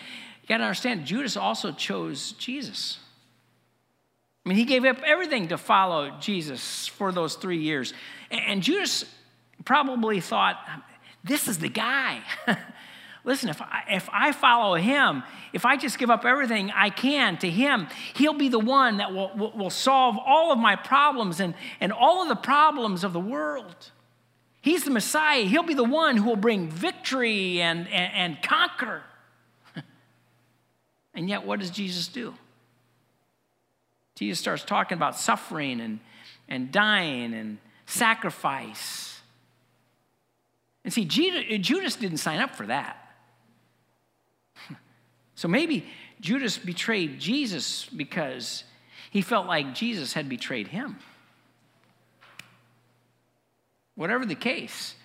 got 0.48 0.60
to 0.60 0.64
understand, 0.64 1.06
Judas 1.06 1.36
also 1.36 1.72
chose 1.72 2.32
Jesus. 2.34 3.00
Mean, 4.50 4.58
he 4.58 4.66
gave 4.66 4.84
up 4.84 4.98
everything 5.06 5.50
to 5.50 5.60
follow 5.60 6.10
Jesus 6.20 6.88
for 6.88 7.12
those 7.12 7.36
three 7.36 7.60
years. 7.60 7.94
And 8.32 8.64
Judas 8.64 9.06
probably 9.64 10.22
thought, 10.22 10.58
this 11.24 11.48
is 11.48 11.60
the 11.60 11.70
guy. 11.70 12.24
Listen, 13.24 13.50
if 13.50 13.62
I, 13.62 13.84
if 13.92 14.10
I 14.12 14.32
follow 14.32 14.74
him, 14.74 15.22
if 15.54 15.68
I 15.68 15.78
just 15.78 16.00
give 16.00 16.10
up 16.10 16.26
everything 16.26 16.72
I 16.72 16.90
can 16.90 17.38
to 17.38 17.50
him, 17.50 17.90
he'll 18.16 18.34
be 18.34 18.50
the 18.50 18.58
one 18.58 18.98
that 18.98 19.14
will, 19.14 19.32
will, 19.38 19.52
will 19.52 19.70
solve 19.70 20.18
all 20.18 20.52
of 20.52 20.58
my 20.58 20.76
problems 20.76 21.40
and, 21.40 21.54
and 21.80 21.94
all 21.94 22.24
of 22.24 22.28
the 22.28 22.36
problems 22.36 23.04
of 23.04 23.14
the 23.14 23.20
world. 23.20 23.92
He's 24.62 24.84
the 24.84 24.90
Messiah. 24.90 25.44
He'll 25.44 25.62
be 25.62 25.76
the 25.76 25.84
one 25.84 26.18
who 26.18 26.28
will 26.28 26.36
bring 26.36 26.72
victory 26.72 27.62
and, 27.62 27.88
and, 27.90 28.14
and 28.16 28.42
conquer. 28.42 29.04
and 31.14 31.30
yet, 31.30 31.46
what 31.46 31.60
does 31.60 31.70
Jesus 31.70 32.08
do? 32.08 32.34
Jesus 34.20 34.38
starts 34.38 34.66
talking 34.66 34.98
about 34.98 35.18
suffering 35.18 35.80
and, 35.80 36.02
and 36.50 36.74
dying 36.74 37.34
and 37.34 37.58
sacrifice. 37.86 39.22
And 40.84 40.94
see, 40.94 41.06
Judas 41.06 41.96
didn't 41.96 42.18
sign 42.18 42.40
up 42.40 42.56
for 42.56 42.66
that. 42.68 42.98
So 45.36 45.48
maybe 45.48 45.86
Judas 46.20 46.58
betrayed 46.58 47.18
Jesus 47.18 47.86
because 47.86 48.66
he 49.10 49.22
felt 49.22 49.48
like 49.48 49.74
Jesus 49.74 50.12
had 50.12 50.28
betrayed 50.28 50.68
him. 50.68 50.98
Whatever 53.96 54.26
the 54.26 54.36
case, 54.36 54.96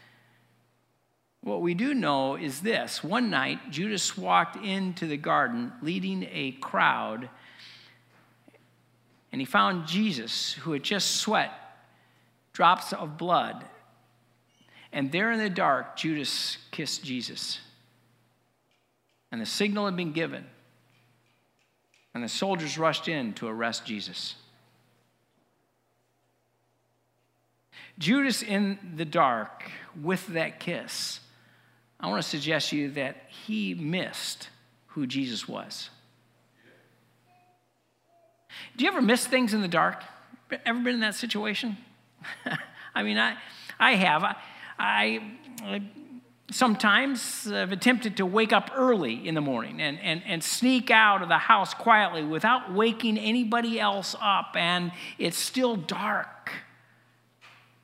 what 1.40 1.61
we 1.61 1.75
do 1.75 1.94
know 1.94 2.35
is 2.35 2.62
this 2.62 3.04
one 3.04 3.30
night, 3.30 3.71
Judas 3.71 4.18
walked 4.18 4.56
into 4.56 5.06
the 5.06 5.16
garden 5.16 5.73
leading 5.80 6.26
a 6.33 6.50
crowd 6.61 7.28
and 9.34 9.40
he 9.40 9.46
found 9.46 9.88
Jesus, 9.88 10.52
who 10.52 10.70
had 10.70 10.84
just 10.84 11.16
sweat 11.16 11.50
drops 12.52 12.92
of 12.92 13.18
blood. 13.18 13.64
And 14.92 15.10
there 15.10 15.32
in 15.32 15.40
the 15.40 15.50
dark, 15.50 15.96
Judas 15.96 16.58
kissed 16.70 17.02
Jesus. 17.02 17.58
And 19.32 19.40
the 19.40 19.46
signal 19.46 19.86
had 19.86 19.96
been 19.96 20.12
given. 20.12 20.44
And 22.14 22.22
the 22.22 22.28
soldiers 22.28 22.78
rushed 22.78 23.08
in 23.08 23.32
to 23.32 23.48
arrest 23.48 23.84
Jesus. 23.84 24.36
Judas 27.98 28.40
in 28.40 28.78
the 28.94 29.04
dark 29.04 29.68
with 30.00 30.24
that 30.28 30.60
kiss, 30.60 31.18
I 31.98 32.06
want 32.06 32.22
to 32.22 32.28
suggest 32.28 32.70
to 32.70 32.76
you 32.76 32.92
that 32.92 33.16
he 33.30 33.74
missed 33.74 34.48
who 34.86 35.08
Jesus 35.08 35.48
was. 35.48 35.90
Do 38.76 38.84
you 38.84 38.90
ever 38.90 39.02
miss 39.02 39.26
things 39.26 39.54
in 39.54 39.60
the 39.60 39.68
dark? 39.68 40.02
Ever 40.64 40.78
been 40.80 40.94
in 40.94 41.00
that 41.00 41.14
situation? 41.14 41.76
I 42.94 43.02
mean, 43.02 43.18
I, 43.18 43.36
I 43.78 43.94
have. 43.94 44.22
I, 44.78 45.36
I, 45.62 45.82
sometimes 46.50 47.44
have 47.44 47.72
attempted 47.72 48.16
to 48.18 48.26
wake 48.26 48.52
up 48.52 48.70
early 48.74 49.26
in 49.26 49.34
the 49.34 49.40
morning 49.40 49.80
and, 49.80 49.98
and, 50.00 50.22
and 50.26 50.42
sneak 50.42 50.90
out 50.90 51.22
of 51.22 51.28
the 51.28 51.38
house 51.38 51.72
quietly 51.74 52.22
without 52.22 52.72
waking 52.72 53.18
anybody 53.18 53.80
else 53.80 54.14
up, 54.20 54.54
and 54.54 54.92
it's 55.18 55.38
still 55.38 55.76
dark. 55.76 56.52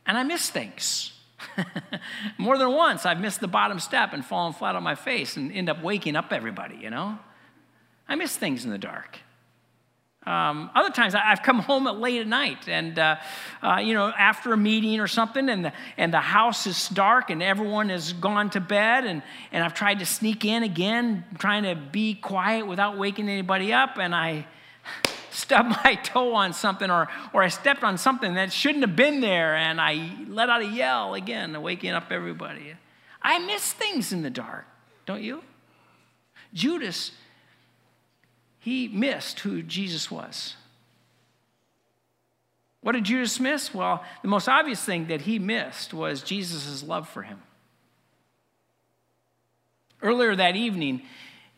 And 0.07 0.19
I 0.19 0.23
miss 0.25 0.51
things. 0.51 1.13
More 2.39 2.59
than 2.59 2.73
once, 2.73 3.07
I've 3.07 3.21
missed 3.21 3.41
the 3.41 3.49
bottom 3.49 3.81
step 3.81 4.13
and 4.13 4.25
fallen 4.25 4.53
flat 4.53 4.77
on 4.77 4.83
my 4.83 4.95
face 4.95 5.37
and 5.37 5.51
end 5.53 5.69
up 5.69 5.83
waking 5.83 6.17
up 6.17 6.33
everybody, 6.33 6.77
you 6.77 6.91
know? 6.91 7.19
I 8.09 8.17
miss 8.17 8.37
things 8.37 8.65
in 8.65 8.71
the 8.71 8.79
dark. 8.79 9.19
Um, 10.27 10.71
other 10.75 10.91
times 10.91 11.15
I've 11.15 11.43
come 11.43 11.59
home 11.71 11.87
at 11.87 11.99
late 11.99 12.21
at 12.21 12.27
night 12.27 12.69
and, 12.69 12.99
uh, 12.99 13.17
uh, 13.63 13.77
you 13.77 13.95
know, 13.95 14.09
after 14.09 14.53
a 14.53 14.57
meeting 14.57 15.01
or 15.01 15.07
something 15.07 15.49
and 15.49 15.65
the, 15.65 15.73
and 15.97 16.13
the 16.13 16.21
house 16.21 16.67
is 16.67 16.89
dark 16.89 17.31
and 17.31 17.43
everyone 17.43 17.89
has 17.89 18.13
gone 18.13 18.51
to 18.51 18.61
bed 18.61 19.07
and, 19.07 19.23
and 19.51 19.65
I've 19.65 19.73
tried 19.73 20.01
to 20.01 20.07
sneak 20.07 20.45
in 20.45 20.63
again, 20.63 21.25
trying 21.39 21.63
to 21.63 21.75
be 21.75 22.15
quiet 22.15 22.67
without 22.67 22.99
waking 22.99 23.31
anybody 23.31 23.73
up 23.73 23.97
and 23.97 24.15
I 24.15 24.47
stubbed 25.31 25.71
my 25.85 25.95
toe 25.95 26.35
on 26.35 26.53
something 26.53 26.91
or, 26.91 27.09
or 27.33 27.43
I 27.43 27.49
stepped 27.49 27.83
on 27.83 27.97
something 27.97 28.35
that 28.35 28.53
shouldn't 28.53 28.85
have 28.85 28.97
been 28.97 29.23
there 29.23 29.57
and 29.57 29.81
I 29.81 30.11
let 30.29 30.51
out 30.51 30.61
a 30.61 30.67
yell 30.67 31.15
again, 31.15 31.61
waking 31.63 31.93
up 31.93 32.13
everybody. 32.13 32.75
I 33.23 33.39
miss 33.39 33.73
things 33.73 34.13
in 34.13 34.21
the 34.21 34.31
dark, 34.31 34.67
don't 35.07 35.23
you? 35.23 35.43
Judas 36.53 37.13
he 38.61 38.89
missed 38.89 39.41
who 39.41 39.63
Jesus 39.63 40.11
was. 40.11 40.55
What 42.83 42.93
did 42.93 43.05
Judas 43.05 43.41
miss? 43.41 43.75
Well, 43.75 44.05
the 44.23 44.29
most 44.29 44.49
obvious 44.49 44.83
thing 44.83 45.09
that 45.09 45.23
he 45.23 45.39
missed 45.39 45.93
was 45.93 46.23
Jesus' 46.23 46.83
love 46.83 47.09
for 47.09 47.23
him. 47.23 47.43
Earlier 50.03 50.35
that 50.37 50.57
evening, 50.57 51.03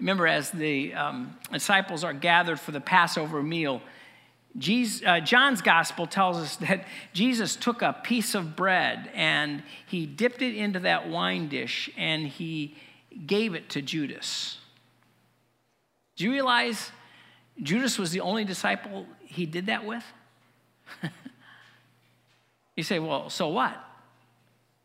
remember, 0.01 0.27
as 0.27 0.51
the 0.51 0.95
um, 0.95 1.37
disciples 1.53 2.03
are 2.03 2.13
gathered 2.13 2.59
for 2.59 2.73
the 2.73 2.81
Passover 2.81 3.43
meal, 3.43 3.83
Jesus, 4.59 5.03
uh, 5.07 5.21
John's 5.21 5.63
gospel 5.63 6.07
tells 6.07 6.37
us 6.37 6.57
that 6.57 6.87
Jesus 7.13 7.57
took 7.57 7.83
a 7.83 7.93
piece 7.93 8.35
of 8.35 8.57
bread 8.57 9.11
and 9.15 9.63
he 9.87 10.07
dipped 10.07 10.43
it 10.43 10.57
into 10.57 10.81
that 10.81 11.09
wine 11.09 11.49
dish 11.49 11.89
and 11.97 12.27
he 12.27 12.77
gave 13.27 13.55
it 13.55 13.71
to 13.71 13.83
Judas. 13.83 14.59
Do 16.17 16.25
you 16.25 16.33
realize 16.33 16.91
Judas 17.63 17.99
was 17.99 18.11
the 18.11 18.21
only 18.21 18.45
disciple 18.45 19.07
he 19.25 19.47
did 19.47 19.67
that 19.67 19.85
with? 19.85 20.05
you 22.77 22.83
say, 22.83 22.99
well, 22.99 23.31
so 23.31 23.49
what? 23.49 23.77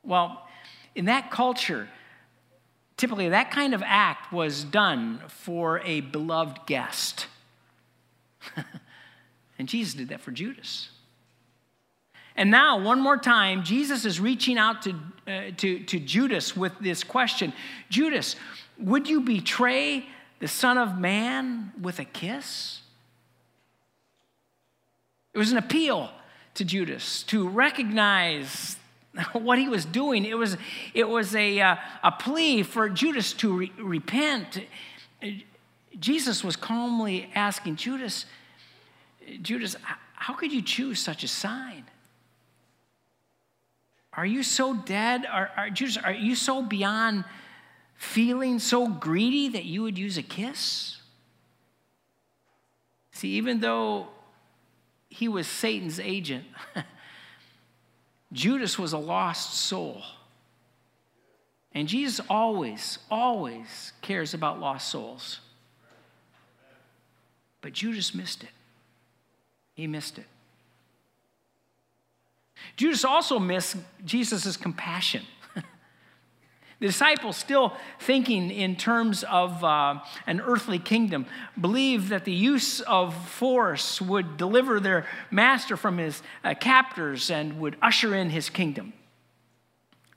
Well, 0.04 0.48
in 0.96 1.06
that 1.06 1.32
culture, 1.32 1.90
typically 2.96 3.30
that 3.30 3.52
kind 3.52 3.74
of 3.74 3.84
act 3.86 4.32
was 4.32 4.64
done 4.64 5.22
for 5.28 5.80
a 5.82 6.02
beloved 6.02 6.66
guest. 6.66 7.28
and 9.60 9.68
Jesus 9.68 9.94
did 9.94 10.10
that 10.10 10.22
for 10.22 10.32
Judas. 10.32 10.90
And 12.36 12.52
now, 12.52 12.80
one 12.80 13.02
more 13.02 13.18
time, 13.18 13.64
Jesus 13.64 14.06
is 14.06 14.20
reaching 14.20 14.60
out 14.60 14.84
to, 14.84 14.92
uh, 15.28 15.42
to, 15.58 15.80
to 15.80 16.00
Judas 16.00 16.56
with 16.56 16.72
this 16.80 17.04
question 17.04 17.52
Judas, 17.90 18.36
would 18.78 19.10
you 19.10 19.22
betray 19.22 20.06
the 20.40 20.48
Son 20.48 20.78
of 20.78 20.98
Man 20.98 21.72
with 21.80 22.00
a 22.00 22.06
kiss? 22.06 22.82
It 25.34 25.38
was 25.38 25.52
an 25.52 25.58
appeal 25.58 26.10
to 26.56 26.66
Judas 26.66 27.24
to 27.24 27.48
recognize 27.48 28.78
what 29.34 29.60
he 29.60 29.70
was 29.70 29.86
doing. 29.86 30.26
It 30.26 30.38
was, 30.38 30.58
it 30.94 31.08
was 31.08 31.36
a, 31.36 31.60
uh, 31.62 31.76
a 32.04 32.12
plea 32.12 32.64
for 32.64 32.90
Judas 32.90 33.34
to 33.34 33.58
re- 33.58 33.72
repent. 33.78 34.66
Jesus 36.00 36.44
was 36.44 36.56
calmly 36.56 37.30
asking 37.36 37.76
Judas, 37.76 38.26
Judas, 39.42 39.76
how 40.14 40.34
could 40.34 40.52
you 40.52 40.62
choose 40.62 41.00
such 41.00 41.24
a 41.24 41.28
sign? 41.28 41.86
Are 44.14 44.26
you 44.26 44.42
so 44.42 44.74
dead? 44.74 45.26
Are, 45.26 45.52
are, 45.56 45.70
Judas, 45.70 45.98
are 45.98 46.12
you 46.12 46.36
so 46.36 46.64
beyond 46.64 47.24
feeling 47.98 48.60
so 48.60 48.88
greedy 48.88 49.50
that 49.50 49.66
you 49.66 49.84
would 49.84 49.98
use 49.98 50.18
a 50.18 50.24
kiss? 50.24 50.98
See, 53.12 53.30
even 53.32 53.60
though 53.60 54.08
he 55.10 55.28
was 55.28 55.48
Satan's 55.48 56.00
agent, 56.00 56.46
Judas 58.32 58.78
was 58.78 58.94
a 58.94 58.98
lost 58.98 59.56
soul. 59.56 60.04
And 61.74 61.88
Jesus 61.88 62.24
always, 62.30 63.00
always 63.10 63.94
cares 64.02 64.34
about 64.34 64.60
lost 64.60 64.90
souls. 64.90 65.40
But 67.62 67.74
Judas 67.74 68.14
missed 68.14 68.44
it. 68.44 68.50
He 69.74 69.88
missed 69.88 70.18
it. 70.18 70.26
Judas 72.76 73.06
also 73.06 73.40
missed 73.40 73.78
Jesus' 74.06 74.58
compassion. 74.58 75.24
The 76.80 76.86
disciples, 76.88 77.38
still 77.38 77.74
thinking 78.00 78.52
in 78.52 78.76
terms 78.76 79.24
of 79.24 79.64
uh, 79.64 80.00
an 80.28 80.42
earthly 80.42 80.78
kingdom, 80.78 81.26
believed 81.60 82.10
that 82.10 82.24
the 82.24 82.32
use 82.32 82.82
of 82.82 83.16
force 83.30 84.00
would 84.00 84.38
deliver 84.38 84.80
their 84.80 85.08
master 85.32 85.76
from 85.76 85.98
his 85.98 86.22
uh, 86.44 86.54
captors 86.54 87.32
and 87.32 87.60
would 87.60 87.78
usher 87.82 88.14
in 88.14 88.30
his 88.30 88.50
kingdom. 88.50 88.94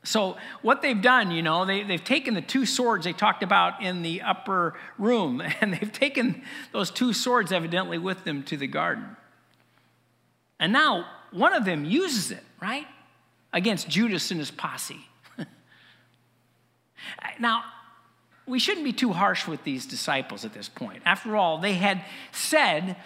So, 0.02 0.36
what 0.62 0.80
they've 0.80 1.00
done, 1.00 1.30
you 1.30 1.42
know, 1.42 1.64
they, 1.64 1.82
they've 1.82 2.02
taken 2.02 2.34
the 2.34 2.42
two 2.42 2.64
swords 2.64 3.04
they 3.04 3.12
talked 3.12 3.42
about 3.42 3.82
in 3.82 4.02
the 4.02 4.22
upper 4.22 4.74
room, 4.98 5.42
and 5.60 5.72
they've 5.72 5.92
taken 5.92 6.42
those 6.72 6.90
two 6.90 7.14
swords 7.14 7.52
evidently 7.52 7.96
with 7.96 8.24
them 8.24 8.42
to 8.44 8.56
the 8.58 8.66
garden. 8.66 9.16
And 10.58 10.72
now 10.74 11.06
one 11.30 11.54
of 11.54 11.64
them 11.64 11.86
uses 11.86 12.30
it, 12.30 12.44
right? 12.60 12.86
Against 13.52 13.88
Judas 13.88 14.30
and 14.30 14.40
his 14.40 14.50
posse. 14.50 15.06
Now, 17.38 17.64
we 18.46 18.58
shouldn't 18.58 18.84
be 18.84 18.92
too 18.92 19.12
harsh 19.12 19.46
with 19.46 19.62
these 19.64 19.86
disciples 19.86 20.44
at 20.44 20.52
this 20.52 20.68
point. 20.68 21.02
After 21.06 21.36
all, 21.36 21.58
they 21.58 21.74
had 21.74 22.04
said 22.32 22.96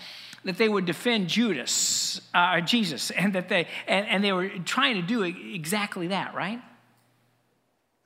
that 0.44 0.58
they 0.58 0.68
would 0.68 0.86
defend 0.86 1.28
Judas, 1.28 2.20
uh, 2.32 2.60
Jesus, 2.60 3.10
and 3.10 3.32
that 3.34 3.48
they 3.48 3.66
and, 3.86 4.06
and 4.06 4.24
they 4.24 4.32
were 4.32 4.48
trying 4.64 4.96
to 4.96 5.02
do 5.02 5.22
exactly 5.22 6.08
that, 6.08 6.34
right? 6.34 6.60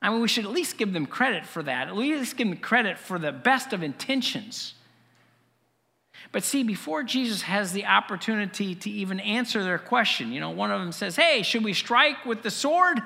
I 0.01 0.11
mean, 0.11 0.21
we 0.21 0.29
should 0.29 0.45
at 0.45 0.53
least 0.53 0.79
give 0.79 0.93
them 0.93 1.07
credit 1.07 1.45
for 1.45 1.63
that. 1.63 1.89
At 1.89 1.97
least 1.97 2.37
give 2.37 2.49
them 2.49 2.59
credit 2.59 2.99
for 2.99 3.19
the 3.19 3.33
best 3.33 3.73
of 3.73 3.83
intentions. 3.83 4.75
But 6.31 6.45
see, 6.45 6.63
before 6.63 7.03
Jesus 7.03 7.43
has 7.43 7.73
the 7.73 7.87
opportunity 7.87 8.75
to 8.75 8.91
even 8.91 9.19
answer 9.21 9.63
their 9.65 9.79
question, 9.79 10.33
you 10.33 10.41
know, 10.41 10.51
one 10.51 10.71
of 10.71 10.81
them 10.81 10.93
says, 10.93 11.17
Hey, 11.17 11.43
should 11.43 11.65
we 11.65 11.73
strike 11.73 12.25
with 12.25 12.43
the 12.43 12.51
sword? 12.51 13.01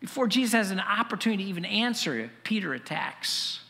Before 0.00 0.26
Jesus 0.26 0.52
has 0.52 0.70
an 0.70 0.80
opportunity 0.80 1.44
to 1.44 1.48
even 1.48 1.64
answer, 1.64 2.30
Peter 2.44 2.74
attacks. 2.74 3.60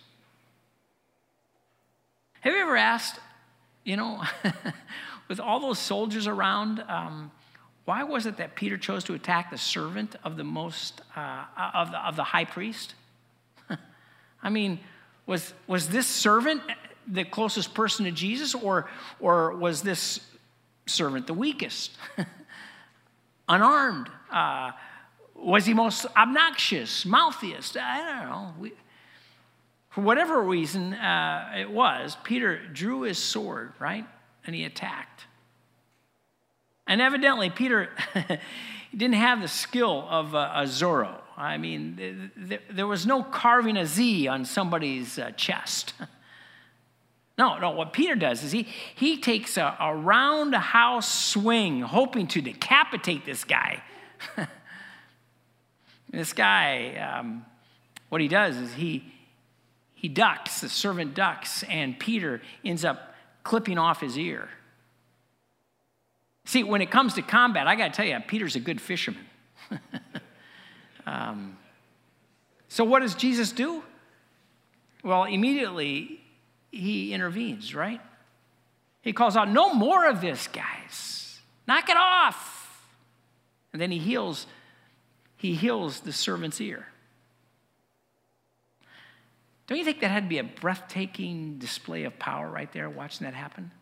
Have 2.40 2.52
you 2.52 2.60
ever 2.60 2.76
asked, 2.76 3.18
you 3.84 3.96
know, 3.96 4.22
with 5.28 5.40
all 5.40 5.60
those 5.60 5.78
soldiers 5.78 6.26
around, 6.26 6.82
um, 6.88 7.30
why 7.84 8.02
was 8.02 8.26
it 8.26 8.38
that 8.38 8.56
Peter 8.56 8.76
chose 8.76 9.04
to 9.04 9.14
attack 9.14 9.50
the 9.50 9.58
servant 9.58 10.16
of 10.24 10.36
the 10.36 10.44
most 10.44 11.00
uh, 11.14 11.44
of, 11.74 11.92
the, 11.92 11.98
of 11.98 12.16
the 12.16 12.24
high 12.24 12.44
priest? 12.44 12.94
I 14.42 14.50
mean, 14.50 14.80
was 15.26 15.54
was 15.66 15.88
this 15.88 16.06
servant 16.06 16.62
the 17.06 17.24
closest 17.24 17.74
person 17.74 18.04
to 18.04 18.10
Jesus, 18.10 18.54
or 18.54 18.88
or 19.20 19.54
was 19.56 19.82
this 19.82 20.20
servant 20.86 21.28
the 21.28 21.34
weakest, 21.34 21.96
unarmed? 23.48 24.08
Uh, 24.30 24.72
was 25.38 25.66
he 25.66 25.74
most 25.74 26.06
obnoxious, 26.16 27.04
mouthiest? 27.04 27.76
I 27.76 28.20
don't 28.20 28.28
know. 28.28 28.54
We, 28.58 28.72
for 29.90 30.00
whatever 30.02 30.42
reason 30.42 30.92
uh, 30.94 31.54
it 31.56 31.70
was, 31.70 32.16
Peter 32.22 32.58
drew 32.68 33.02
his 33.02 33.18
sword, 33.18 33.72
right? 33.78 34.06
And 34.44 34.54
he 34.54 34.64
attacked. 34.64 35.24
And 36.86 37.00
evidently, 37.00 37.50
Peter 37.50 37.90
didn't 38.96 39.16
have 39.16 39.40
the 39.40 39.48
skill 39.48 40.06
of 40.08 40.34
a, 40.34 40.52
a 40.54 40.62
Zorro. 40.64 41.20
I 41.36 41.58
mean, 41.58 41.96
th- 41.96 42.48
th- 42.48 42.62
there 42.70 42.86
was 42.86 43.06
no 43.06 43.22
carving 43.22 43.76
a 43.76 43.86
Z 43.86 44.28
on 44.28 44.44
somebody's 44.44 45.18
uh, 45.18 45.32
chest. 45.32 45.94
no, 47.38 47.58
no, 47.58 47.70
what 47.70 47.92
Peter 47.92 48.14
does 48.14 48.42
is 48.42 48.52
he, 48.52 48.68
he 48.94 49.18
takes 49.18 49.56
a, 49.56 49.76
a 49.80 49.94
roundhouse 49.94 51.12
swing, 51.12 51.82
hoping 51.82 52.26
to 52.28 52.40
decapitate 52.40 53.26
this 53.26 53.44
guy. 53.44 53.82
This 56.16 56.32
guy, 56.32 56.96
um, 56.96 57.44
what 58.08 58.22
he 58.22 58.28
does 58.28 58.56
is 58.56 58.72
he, 58.72 59.04
he 59.94 60.08
ducks, 60.08 60.62
the 60.62 60.68
servant 60.70 61.14
ducks, 61.14 61.62
and 61.64 61.98
Peter 61.98 62.40
ends 62.64 62.86
up 62.86 63.14
clipping 63.42 63.76
off 63.76 64.00
his 64.00 64.16
ear. 64.16 64.48
See, 66.46 66.64
when 66.64 66.80
it 66.80 66.90
comes 66.90 67.12
to 67.14 67.22
combat, 67.22 67.66
I 67.66 67.76
got 67.76 67.88
to 67.88 67.92
tell 67.92 68.06
you, 68.06 68.18
Peter's 68.26 68.56
a 68.56 68.60
good 68.60 68.80
fisherman. 68.80 69.26
um, 71.06 71.58
so, 72.68 72.82
what 72.82 73.00
does 73.00 73.14
Jesus 73.14 73.52
do? 73.52 73.82
Well, 75.04 75.24
immediately 75.24 76.18
he 76.70 77.12
intervenes, 77.12 77.74
right? 77.74 78.00
He 79.02 79.12
calls 79.12 79.36
out, 79.36 79.50
No 79.50 79.74
more 79.74 80.06
of 80.06 80.22
this, 80.22 80.48
guys. 80.48 81.40
Knock 81.68 81.90
it 81.90 81.96
off. 81.98 82.86
And 83.74 83.82
then 83.82 83.90
he 83.90 83.98
heals 83.98 84.46
he 85.36 85.54
heals 85.54 86.00
the 86.00 86.12
servant's 86.12 86.60
ear. 86.60 86.86
Don't 89.66 89.78
you 89.78 89.84
think 89.84 90.00
that 90.00 90.08
had 90.08 90.24
to 90.24 90.28
be 90.28 90.38
a 90.38 90.44
breathtaking 90.44 91.58
display 91.58 92.04
of 92.04 92.18
power 92.18 92.48
right 92.48 92.72
there, 92.72 92.88
watching 92.88 93.24
that 93.24 93.34
happen? 93.34 93.72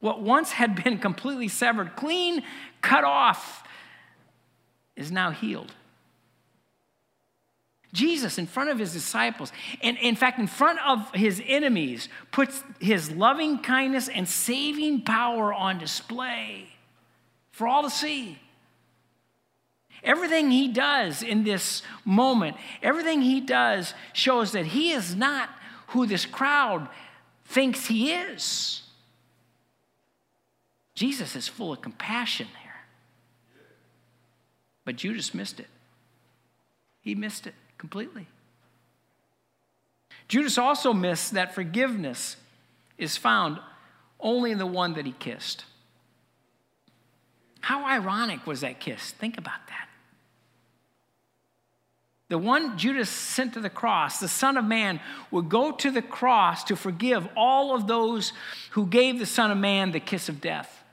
What 0.00 0.22
once 0.22 0.52
had 0.52 0.82
been 0.82 0.98
completely 0.98 1.48
severed, 1.48 1.96
clean, 1.96 2.42
cut 2.80 3.04
off, 3.04 3.64
is 4.96 5.12
now 5.12 5.30
healed. 5.30 5.72
Jesus, 7.92 8.38
in 8.38 8.46
front 8.46 8.70
of 8.70 8.78
his 8.78 8.92
disciples, 8.92 9.50
and 9.82 9.96
in 9.98 10.14
fact, 10.14 10.38
in 10.38 10.46
front 10.46 10.78
of 10.86 11.10
his 11.14 11.42
enemies, 11.46 12.08
puts 12.32 12.62
his 12.80 13.10
loving 13.10 13.60
kindness 13.60 14.08
and 14.08 14.28
saving 14.28 15.02
power 15.02 15.54
on 15.54 15.78
display 15.78 16.68
for 17.50 17.66
all 17.66 17.82
to 17.82 17.90
see. 17.90 18.38
Everything 20.04 20.50
he 20.50 20.68
does 20.68 21.22
in 21.22 21.44
this 21.44 21.82
moment, 22.04 22.56
everything 22.82 23.22
he 23.22 23.40
does 23.40 23.94
shows 24.12 24.52
that 24.52 24.66
he 24.66 24.92
is 24.92 25.14
not 25.14 25.50
who 25.88 26.06
this 26.06 26.26
crowd 26.26 26.88
thinks 27.44 27.86
he 27.86 28.12
is. 28.12 28.82
Jesus 30.94 31.36
is 31.36 31.48
full 31.48 31.72
of 31.72 31.80
compassion 31.80 32.48
here. 32.62 32.72
But 34.84 34.96
Judas 34.96 35.34
missed 35.34 35.60
it. 35.60 35.68
He 37.00 37.14
missed 37.14 37.46
it 37.46 37.54
completely. 37.78 38.26
Judas 40.28 40.58
also 40.58 40.92
missed 40.92 41.32
that 41.32 41.54
forgiveness 41.54 42.36
is 42.98 43.16
found 43.16 43.58
only 44.20 44.50
in 44.50 44.58
the 44.58 44.66
one 44.66 44.94
that 44.94 45.06
he 45.06 45.12
kissed. 45.12 45.64
How 47.60 47.86
ironic 47.86 48.46
was 48.46 48.60
that 48.60 48.80
kiss? 48.80 49.12
Think 49.12 49.38
about 49.38 49.66
that. 49.68 49.87
The 52.28 52.38
one 52.38 52.76
Judas 52.76 53.08
sent 53.08 53.54
to 53.54 53.60
the 53.60 53.70
cross, 53.70 54.20
the 54.20 54.28
Son 54.28 54.58
of 54.58 54.64
Man, 54.64 55.00
would 55.30 55.48
go 55.48 55.72
to 55.72 55.90
the 55.90 56.02
cross 56.02 56.62
to 56.64 56.76
forgive 56.76 57.26
all 57.36 57.74
of 57.74 57.86
those 57.86 58.34
who 58.72 58.86
gave 58.86 59.18
the 59.18 59.26
Son 59.26 59.50
of 59.50 59.56
Man 59.56 59.92
the 59.92 60.00
kiss 60.00 60.28
of 60.28 60.40
death. 60.40 60.84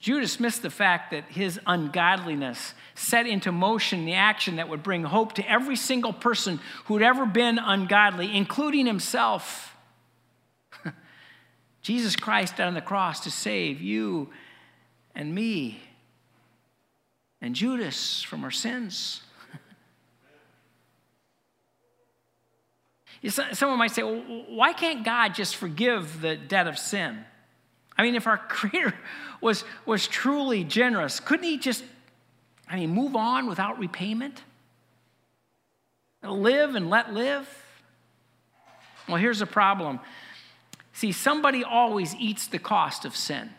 Judas 0.00 0.40
missed 0.40 0.62
the 0.62 0.70
fact 0.70 1.10
that 1.10 1.24
his 1.24 1.60
ungodliness 1.66 2.74
set 2.94 3.26
into 3.26 3.52
motion 3.52 4.06
the 4.06 4.14
action 4.14 4.56
that 4.56 4.68
would 4.68 4.82
bring 4.82 5.04
hope 5.04 5.34
to 5.34 5.48
every 5.48 5.76
single 5.76 6.12
person 6.12 6.60
who'd 6.86 7.02
ever 7.02 7.26
been 7.26 7.58
ungodly, 7.58 8.34
including 8.36 8.86
himself. 8.86 9.76
Jesus 11.82 12.16
Christ 12.16 12.60
on 12.60 12.74
the 12.74 12.80
cross 12.80 13.20
to 13.20 13.30
save 13.30 13.80
you 13.80 14.30
and 15.14 15.34
me 15.34 15.80
and 17.40 17.54
Judas 17.54 18.22
from 18.22 18.44
our 18.44 18.50
sins. 18.50 19.22
Someone 23.52 23.78
might 23.78 23.92
say, 23.92 24.02
well, 24.02 24.22
why 24.48 24.72
can't 24.72 25.04
God 25.04 25.34
just 25.34 25.56
forgive 25.56 26.20
the 26.20 26.36
debt 26.36 26.66
of 26.66 26.78
sin? 26.78 27.24
I 27.96 28.02
mean, 28.02 28.14
if 28.14 28.26
our 28.26 28.38
Creator 28.48 28.94
was, 29.40 29.64
was 29.86 30.06
truly 30.06 30.64
generous, 30.64 31.20
couldn't 31.20 31.44
He 31.44 31.58
just, 31.58 31.84
I 32.68 32.76
mean, 32.76 32.90
move 32.90 33.16
on 33.16 33.46
without 33.48 33.78
repayment? 33.78 34.42
Live 36.22 36.74
and 36.74 36.90
let 36.90 37.12
live? 37.12 37.48
Well, 39.06 39.16
here's 39.16 39.38
the 39.38 39.46
problem. 39.46 40.00
See, 40.92 41.12
somebody 41.12 41.62
always 41.62 42.14
eats 42.16 42.48
the 42.48 42.58
cost 42.58 43.04
of 43.04 43.16
sin. 43.16 43.50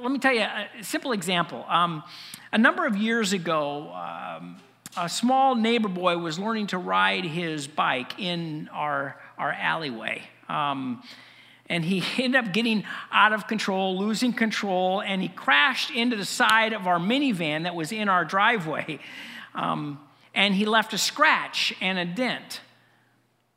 Let 0.00 0.10
me 0.10 0.18
tell 0.18 0.34
you 0.34 0.42
a 0.42 0.68
simple 0.82 1.12
example. 1.12 1.64
Um, 1.68 2.02
a 2.52 2.58
number 2.58 2.86
of 2.86 2.96
years 2.96 3.32
ago, 3.32 3.92
um, 3.92 4.56
a 4.96 5.08
small 5.08 5.54
neighbor 5.54 5.88
boy 5.88 6.18
was 6.18 6.38
learning 6.38 6.68
to 6.68 6.78
ride 6.78 7.24
his 7.24 7.68
bike 7.68 8.18
in 8.18 8.68
our, 8.72 9.16
our 9.36 9.52
alleyway. 9.52 10.22
Um, 10.48 11.02
and 11.68 11.84
he 11.84 12.02
ended 12.22 12.44
up 12.44 12.52
getting 12.52 12.84
out 13.12 13.32
of 13.32 13.46
control, 13.46 13.98
losing 13.98 14.32
control, 14.32 15.00
and 15.00 15.22
he 15.22 15.28
crashed 15.28 15.90
into 15.90 16.16
the 16.16 16.24
side 16.24 16.72
of 16.72 16.86
our 16.86 16.98
minivan 16.98 17.62
that 17.62 17.74
was 17.74 17.92
in 17.92 18.08
our 18.08 18.24
driveway. 18.24 18.98
Um, 19.54 19.98
and 20.34 20.54
he 20.54 20.66
left 20.66 20.92
a 20.92 20.98
scratch 20.98 21.74
and 21.80 21.98
a 21.98 22.04
dent 22.04 22.60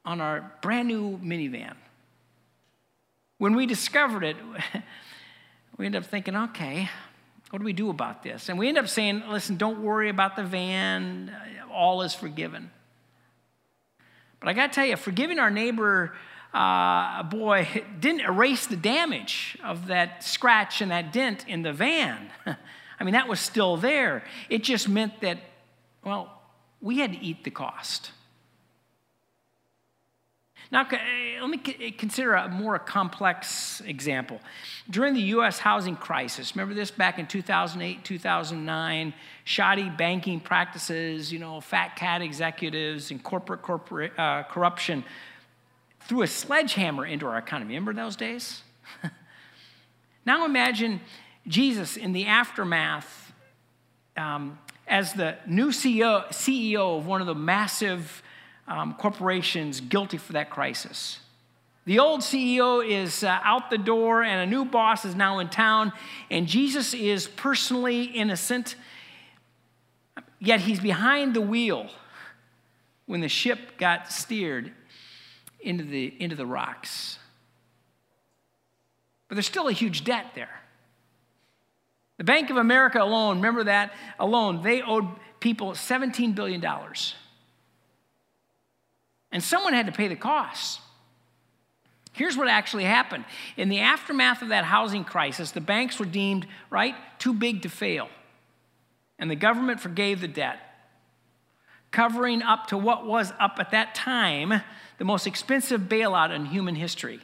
on 0.03 0.19
our 0.19 0.51
brand 0.61 0.87
new 0.87 1.19
minivan. 1.19 1.75
When 3.37 3.55
we 3.55 3.67
discovered 3.67 4.23
it, 4.23 4.37
we 5.77 5.85
end 5.85 5.95
up 5.95 6.05
thinking, 6.05 6.35
okay, 6.35 6.89
what 7.49 7.59
do 7.59 7.65
we 7.65 7.73
do 7.73 7.89
about 7.89 8.23
this? 8.23 8.49
And 8.49 8.57
we 8.57 8.67
end 8.67 8.77
up 8.77 8.87
saying, 8.87 9.23
listen, 9.29 9.57
don't 9.57 9.81
worry 9.81 10.09
about 10.09 10.35
the 10.35 10.43
van, 10.43 11.35
all 11.71 12.01
is 12.01 12.13
forgiven. 12.13 12.71
But 14.39 14.49
I 14.49 14.53
got 14.53 14.71
to 14.71 14.75
tell 14.75 14.85
you, 14.85 14.95
forgiving 14.95 15.37
our 15.39 15.51
neighbor 15.51 16.13
uh, 16.53 17.23
boy, 17.23 17.67
didn't 17.99 18.21
erase 18.21 18.67
the 18.67 18.75
damage 18.75 19.57
of 19.63 19.87
that 19.87 20.23
scratch 20.23 20.81
and 20.81 20.91
that 20.91 21.13
dent 21.13 21.45
in 21.47 21.61
the 21.61 21.73
van. 21.73 22.29
I 22.45 23.03
mean, 23.03 23.13
that 23.13 23.27
was 23.27 23.39
still 23.39 23.77
there. 23.77 24.23
It 24.49 24.63
just 24.63 24.87
meant 24.87 25.21
that, 25.21 25.39
well, 26.03 26.41
we 26.81 26.99
had 26.99 27.13
to 27.13 27.19
eat 27.19 27.43
the 27.43 27.51
cost. 27.51 28.11
Now, 30.71 30.87
let 30.89 31.49
me 31.49 31.57
consider 31.57 32.33
a 32.33 32.47
more 32.47 32.79
complex 32.79 33.81
example. 33.85 34.39
During 34.89 35.13
the 35.13 35.21
U.S. 35.21 35.59
housing 35.59 35.97
crisis, 35.97 36.55
remember 36.55 36.73
this 36.73 36.91
back 36.91 37.19
in 37.19 37.27
2008, 37.27 38.05
2009, 38.05 39.13
shoddy 39.43 39.89
banking 39.89 40.39
practices, 40.39 41.31
you 41.31 41.39
know, 41.39 41.59
fat 41.59 41.97
cat 41.97 42.21
executives 42.21 43.11
and 43.11 43.21
corporate, 43.21 43.61
corporate 43.61 44.17
uh, 44.17 44.43
corruption 44.43 45.03
threw 46.07 46.21
a 46.21 46.27
sledgehammer 46.27 47.05
into 47.05 47.25
our 47.27 47.37
economy. 47.37 47.73
Remember 47.73 47.93
those 47.93 48.15
days? 48.15 48.63
now 50.25 50.45
imagine 50.45 51.01
Jesus 51.47 51.97
in 51.97 52.13
the 52.13 52.25
aftermath 52.27 53.33
um, 54.15 54.57
as 54.87 55.13
the 55.13 55.35
new 55.45 55.67
CEO, 55.67 56.27
CEO 56.27 56.97
of 56.97 57.07
one 57.07 57.19
of 57.19 57.27
the 57.27 57.35
massive 57.35 58.23
um, 58.71 58.93
corporations 58.93 59.81
guilty 59.81 60.17
for 60.17 60.33
that 60.33 60.49
crisis. 60.49 61.19
The 61.85 61.99
old 61.99 62.21
CEO 62.21 62.87
is 62.87 63.23
uh, 63.23 63.39
out 63.43 63.69
the 63.69 63.77
door, 63.77 64.23
and 64.23 64.39
a 64.41 64.45
new 64.45 64.65
boss 64.65 65.03
is 65.03 65.13
now 65.13 65.39
in 65.39 65.49
town, 65.49 65.91
and 66.29 66.47
Jesus 66.47 66.93
is 66.93 67.27
personally 67.27 68.03
innocent, 68.03 68.75
yet 70.39 70.61
he's 70.61 70.79
behind 70.79 71.33
the 71.33 71.41
wheel 71.41 71.89
when 73.07 73.19
the 73.19 73.27
ship 73.27 73.77
got 73.77 74.11
steered 74.11 74.71
into 75.59 75.83
the, 75.83 76.15
into 76.19 76.35
the 76.35 76.45
rocks. 76.45 77.19
But 79.27 79.35
there's 79.35 79.47
still 79.47 79.67
a 79.67 79.73
huge 79.73 80.03
debt 80.03 80.27
there. 80.33 80.61
The 82.17 82.23
Bank 82.23 82.51
of 82.51 82.57
America 82.57 83.01
alone, 83.01 83.37
remember 83.37 83.65
that 83.65 83.93
alone, 84.19 84.61
they 84.61 84.81
owed 84.81 85.07
people 85.39 85.71
$17 85.71 86.35
billion. 86.35 86.63
And 89.31 89.43
someone 89.43 89.73
had 89.73 89.85
to 89.85 89.91
pay 89.91 90.07
the 90.07 90.15
costs. 90.15 90.79
Here's 92.13 92.35
what 92.35 92.47
actually 92.49 92.83
happened. 92.83 93.23
In 93.55 93.69
the 93.69 93.79
aftermath 93.79 94.41
of 94.41 94.49
that 94.49 94.65
housing 94.65 95.05
crisis, 95.05 95.51
the 95.51 95.61
banks 95.61 95.97
were 95.99 96.05
deemed, 96.05 96.45
right, 96.69 96.95
too 97.19 97.33
big 97.33 97.61
to 97.61 97.69
fail. 97.69 98.09
And 99.17 99.31
the 99.31 99.35
government 99.35 99.79
forgave 99.79 100.19
the 100.19 100.27
debt, 100.27 100.59
covering 101.91 102.41
up 102.41 102.67
to 102.67 102.77
what 102.77 103.05
was 103.05 103.31
up 103.39 103.57
at 103.59 103.71
that 103.71 103.95
time 103.95 104.61
the 104.97 105.05
most 105.05 105.25
expensive 105.25 105.81
bailout 105.81 106.29
in 106.35 106.45
human 106.45 106.75
history. 106.75 107.21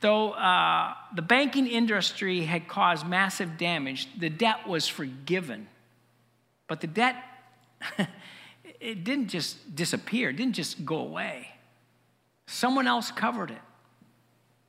Though 0.00 0.32
uh, 0.32 0.94
the 1.14 1.22
banking 1.22 1.68
industry 1.68 2.42
had 2.42 2.66
caused 2.66 3.06
massive 3.06 3.56
damage, 3.56 4.08
the 4.18 4.28
debt 4.28 4.66
was 4.66 4.88
forgiven. 4.88 5.68
But 6.66 6.80
the 6.80 6.88
debt, 6.88 7.16
it 8.82 9.04
didn't 9.04 9.28
just 9.28 9.74
disappear, 9.74 10.30
it 10.30 10.36
didn't 10.36 10.54
just 10.54 10.84
go 10.84 10.96
away. 10.96 11.48
Someone 12.46 12.86
else 12.86 13.10
covered 13.10 13.50
it. 13.50 13.60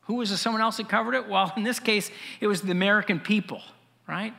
Who 0.02 0.16
was 0.16 0.30
the 0.30 0.38
someone 0.38 0.62
else 0.62 0.78
that 0.78 0.88
covered 0.88 1.16
it? 1.16 1.28
Well, 1.28 1.52
in 1.58 1.64
this 1.64 1.80
case, 1.80 2.12
it 2.40 2.48
was 2.48 2.62
the 2.62 2.72
American 2.72 3.20
people, 3.20 3.62
right? 4.08 4.34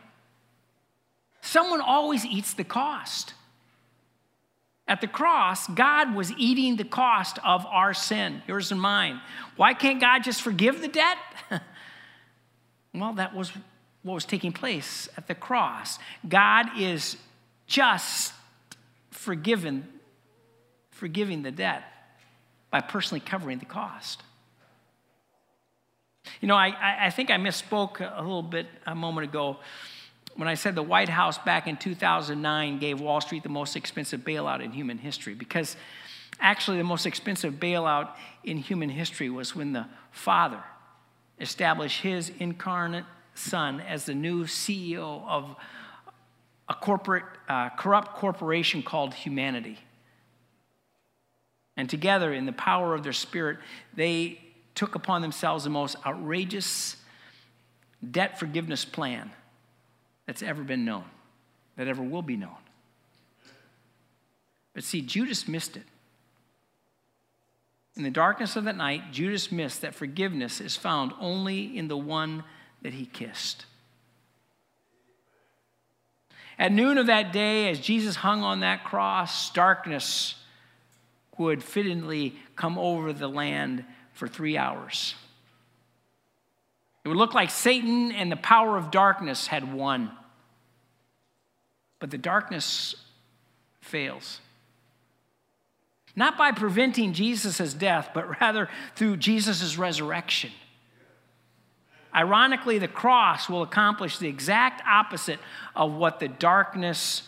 Someone 1.40 1.80
always 1.80 2.24
eats 2.24 2.54
the 2.54 2.64
cost. 2.64 3.34
At 4.87 5.00
the 5.00 5.08
cross, 5.08 5.66
God 5.66 6.14
was 6.14 6.30
eating 6.32 6.76
the 6.76 6.84
cost 6.84 7.38
of 7.42 7.64
our 7.66 7.94
sin, 7.94 8.42
yours 8.46 8.70
and 8.70 8.80
mine. 8.80 9.20
Why 9.56 9.72
can't 9.72 9.98
God 9.98 10.22
just 10.22 10.42
forgive 10.42 10.82
the 10.82 10.88
debt? 10.88 11.16
well, 12.94 13.14
that 13.14 13.34
was 13.34 13.50
what 14.02 14.14
was 14.14 14.26
taking 14.26 14.52
place 14.52 15.08
at 15.16 15.26
the 15.26 15.34
cross. 15.34 15.98
God 16.28 16.78
is 16.78 17.16
just 17.66 18.34
forgiven, 19.14 19.88
forgiving 20.90 21.42
the 21.42 21.50
debt 21.50 21.85
by 22.70 22.81
personally 22.81 23.20
covering 23.20 23.59
the 23.59 23.64
cost. 23.64 24.22
You 26.40 26.48
know, 26.48 26.57
I, 26.57 27.07
I 27.07 27.11
think 27.11 27.31
I 27.31 27.37
misspoke 27.37 28.00
a 28.00 28.22
little 28.22 28.42
bit 28.42 28.66
a 28.87 28.94
moment 28.94 29.29
ago 29.29 29.59
when 30.37 30.48
I 30.48 30.55
said 30.55 30.74
the 30.74 30.83
White 30.83 31.09
House 31.09 31.38
back 31.38 31.68
in 31.68 31.77
2009 31.77 32.79
gave 32.79 33.00
Wall 33.00 33.20
Street 33.20 33.42
the 33.42 33.48
most 33.48 33.77
expensive 33.77 34.20
bailout 34.20 34.62
in 34.62 34.72
human 34.72 34.98
history 34.98 35.35
because 35.35 35.77
Actually, 36.40 36.79
the 36.79 36.85
most 36.85 37.07
expensive 37.07 37.55
bailout 37.55 38.11
in 38.42 38.59
human 38.59 38.88
history 38.88 39.31
was 39.31 39.55
when 39.55 39.72
the 39.72 39.87
Father 40.11 40.62
established 41.40 42.00
his 42.00 42.31
incarnate 42.38 43.05
Son 43.35 43.81
as 43.81 44.07
the 44.07 44.14
new 44.14 44.44
CEO 44.44 45.27
of 45.27 45.57
a 46.68 46.74
corporate, 46.74 47.24
uh, 47.48 47.70
corrupt 47.70 48.14
corporation 48.14 48.83
called 48.83 49.14
humanity. 49.14 49.79
And 51.77 51.90
together, 51.90 52.33
in 52.33 52.46
the 52.46 52.53
power 52.53 52.94
of 52.94 53.03
their 53.03 53.12
spirit, 53.12 53.59
they 53.94 54.40
took 54.74 54.94
upon 54.94 55.22
themselves 55.22 55.64
the 55.64 55.70
most 55.70 55.96
outrageous 56.07 56.96
debt 58.11 58.38
forgiveness 58.38 58.85
plan 58.85 59.31
that's 60.27 60.42
ever 60.42 60.62
been 60.62 60.85
known, 60.85 61.05
that 61.77 61.88
ever 61.88 62.03
will 62.03 62.22
be 62.22 62.37
known. 62.37 62.57
But 64.72 64.85
see, 64.85 65.03
Judas 65.03 65.46
missed 65.46 65.77
it. 65.77 65.85
In 67.96 68.03
the 68.03 68.11
darkness 68.11 68.57
of 68.57 68.64
that 68.64 68.77
night, 68.77 69.12
Judas 69.12 69.53
missed 69.53 69.83
that 69.83 69.94
forgiveness 69.94 70.61
is 70.61 70.77
found 70.77 71.12
only 71.20 71.77
in 71.77 71.87
the 71.87 71.96
one 71.96 72.42
that 72.83 72.94
he 72.94 73.07
kissed. 73.07 73.66
At 76.58 76.72
noon 76.72 76.98
of 76.98 77.06
that 77.06 77.32
day, 77.32 77.68
as 77.68 77.80
Jesus 77.80 78.16
hung 78.16 78.42
on 78.42 78.60
that 78.60 78.84
cross, 78.84 79.50
darkness 79.50 80.36
would 81.36 81.62
fittingly 81.62 82.36
come 82.56 82.78
over 82.78 83.12
the 83.12 83.28
land 83.28 83.84
for 84.12 84.28
three 84.28 84.56
hours. 84.56 85.14
It 87.04 87.08
would 87.08 87.16
look 87.16 87.34
like 87.34 87.50
Satan 87.50 88.12
and 88.12 88.30
the 88.30 88.36
power 88.36 88.76
of 88.76 88.90
darkness 88.90 89.48
had 89.48 89.72
won. 89.72 90.10
But 91.98 92.10
the 92.10 92.18
darkness 92.18 92.94
fails. 93.80 94.40
Not 96.16 96.38
by 96.38 96.52
preventing 96.52 97.12
Jesus' 97.12 97.74
death, 97.74 98.10
but 98.14 98.40
rather 98.40 98.68
through 98.94 99.16
Jesus' 99.16 99.76
resurrection. 99.76 100.52
Ironically, 102.14 102.79
the 102.79 102.88
cross 102.88 103.48
will 103.48 103.62
accomplish 103.62 104.18
the 104.18 104.29
exact 104.29 104.83
opposite 104.87 105.40
of 105.74 105.92
what 105.92 106.20
the 106.20 106.29
darkness 106.29 107.22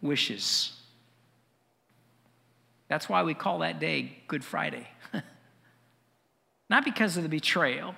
wishes. 0.00 0.72
That's 2.88 3.08
why 3.08 3.22
we 3.22 3.34
call 3.34 3.58
that 3.60 3.78
day 3.78 4.16
Good 4.26 4.44
Friday. 4.44 4.88
not 6.70 6.84
because 6.84 7.16
of 7.16 7.22
the 7.22 7.28
betrayal, 7.28 7.94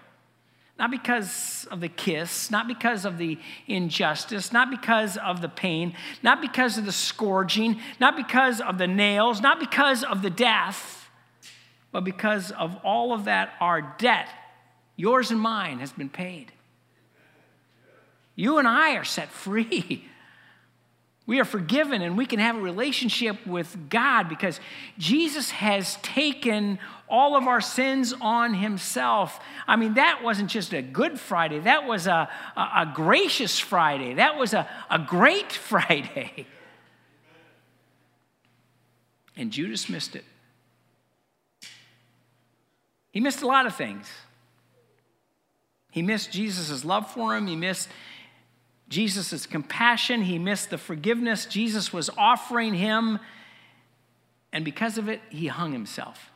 not 0.79 0.91
because 0.91 1.67
of 1.71 1.81
the 1.81 1.89
kiss, 1.89 2.51
not 2.51 2.67
because 2.67 3.05
of 3.05 3.19
the 3.19 3.39
injustice, 3.69 4.53
not 4.53 4.69
because 4.69 5.17
of 5.17 5.41
the 5.41 5.49
pain, 5.49 5.95
not 6.23 6.41
because 6.41 6.77
of 6.77 6.85
the 6.85 6.93
scourging, 6.93 7.81
not 8.01 8.17
because 8.17 8.61
of 8.61 8.79
the 8.79 8.89
nails, 8.89 9.41
not 9.41 9.61
because 9.61 10.03
of 10.03 10.23
the 10.23 10.31
death, 10.31 11.09
but 11.93 12.03
because 12.03 12.51
of 12.51 12.77
all 12.85 13.13
of 13.13 13.27
that, 13.27 13.53
our 13.61 13.95
debt, 13.99 14.29
yours 14.97 15.31
and 15.31 15.41
mine, 15.41 15.79
has 15.79 15.93
been 15.93 16.09
paid. 16.09 16.53
You 18.35 18.59
and 18.59 18.67
I 18.67 18.97
are 18.97 19.05
set 19.05 19.29
free. 19.29 20.09
We 21.25 21.39
are 21.41 21.45
forgiven 21.45 22.03
and 22.03 22.19
we 22.19 22.27
can 22.27 22.41
have 22.41 22.57
a 22.57 22.61
relationship 22.61 23.47
with 23.47 23.89
God 23.89 24.29
because 24.29 24.59
Jesus 24.99 25.51
has 25.53 25.97
taken 26.03 26.81
all 27.09 27.37
of 27.37 27.47
our 27.47 27.61
sins 27.61 28.13
on 28.21 28.55
himself. 28.55 29.39
I 29.69 29.77
mean, 29.77 29.95
that 29.95 30.23
wasn't 30.25 30.51
just 30.51 30.73
a 30.73 30.83
good 30.83 31.21
Friday, 31.21 31.61
that 31.61 31.87
was 31.87 32.09
a, 32.09 32.29
a, 32.57 32.61
a 32.61 32.93
gracious 32.93 33.59
Friday, 33.61 34.15
that 34.15 34.37
was 34.37 34.53
a, 34.53 34.69
a 34.91 34.99
great 34.99 35.53
Friday. 35.71 36.47
And 39.37 39.53
Judas 39.53 39.89
missed 39.89 40.17
it. 40.17 40.25
He 43.13 43.21
missed 43.21 43.43
a 43.43 43.47
lot 43.47 43.67
of 43.67 43.77
things. 43.77 44.09
He 45.93 46.03
missed 46.03 46.33
Jesus' 46.33 46.85
love 46.85 47.09
for 47.13 47.37
him. 47.37 47.47
He 47.47 47.55
missed 47.55 47.89
Jesus' 48.89 49.47
compassion, 49.47 50.21
he 50.21 50.39
missed 50.39 50.69
the 50.69 50.77
forgiveness 50.77 51.47
Jesus 51.47 51.95
was 51.95 52.11
offering 52.19 52.75
him, 52.75 53.19
and 54.53 54.67
because 54.67 54.99
of 54.99 55.09
it, 55.09 55.23
he 55.31 55.47
hung 55.47 55.73
himself. 55.73 56.31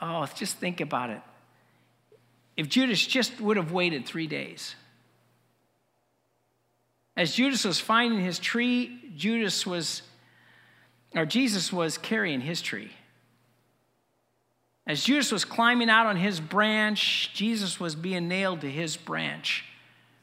Oh, 0.00 0.26
just 0.34 0.56
think 0.56 0.80
about 0.80 1.10
it. 1.10 1.20
If 2.56 2.70
Judas 2.70 3.06
just 3.06 3.38
would 3.38 3.58
have 3.58 3.72
waited 3.72 4.06
three 4.06 4.26
days, 4.26 4.74
as 7.14 7.34
Judas 7.34 7.64
was 7.64 7.78
finding 7.78 8.20
his 8.20 8.38
tree, 8.38 9.12
Judas 9.16 9.66
was, 9.66 10.00
or 11.14 11.26
Jesus 11.26 11.70
was 11.70 11.98
carrying 11.98 12.40
his 12.40 12.62
tree. 12.62 12.92
As 14.86 15.02
Judas 15.02 15.32
was 15.32 15.44
climbing 15.44 15.90
out 15.90 16.06
on 16.06 16.16
his 16.16 16.38
branch, 16.38 17.30
Jesus 17.34 17.80
was 17.80 17.96
being 17.96 18.28
nailed 18.28 18.60
to 18.60 18.70
his 18.70 18.96
branch 18.96 19.64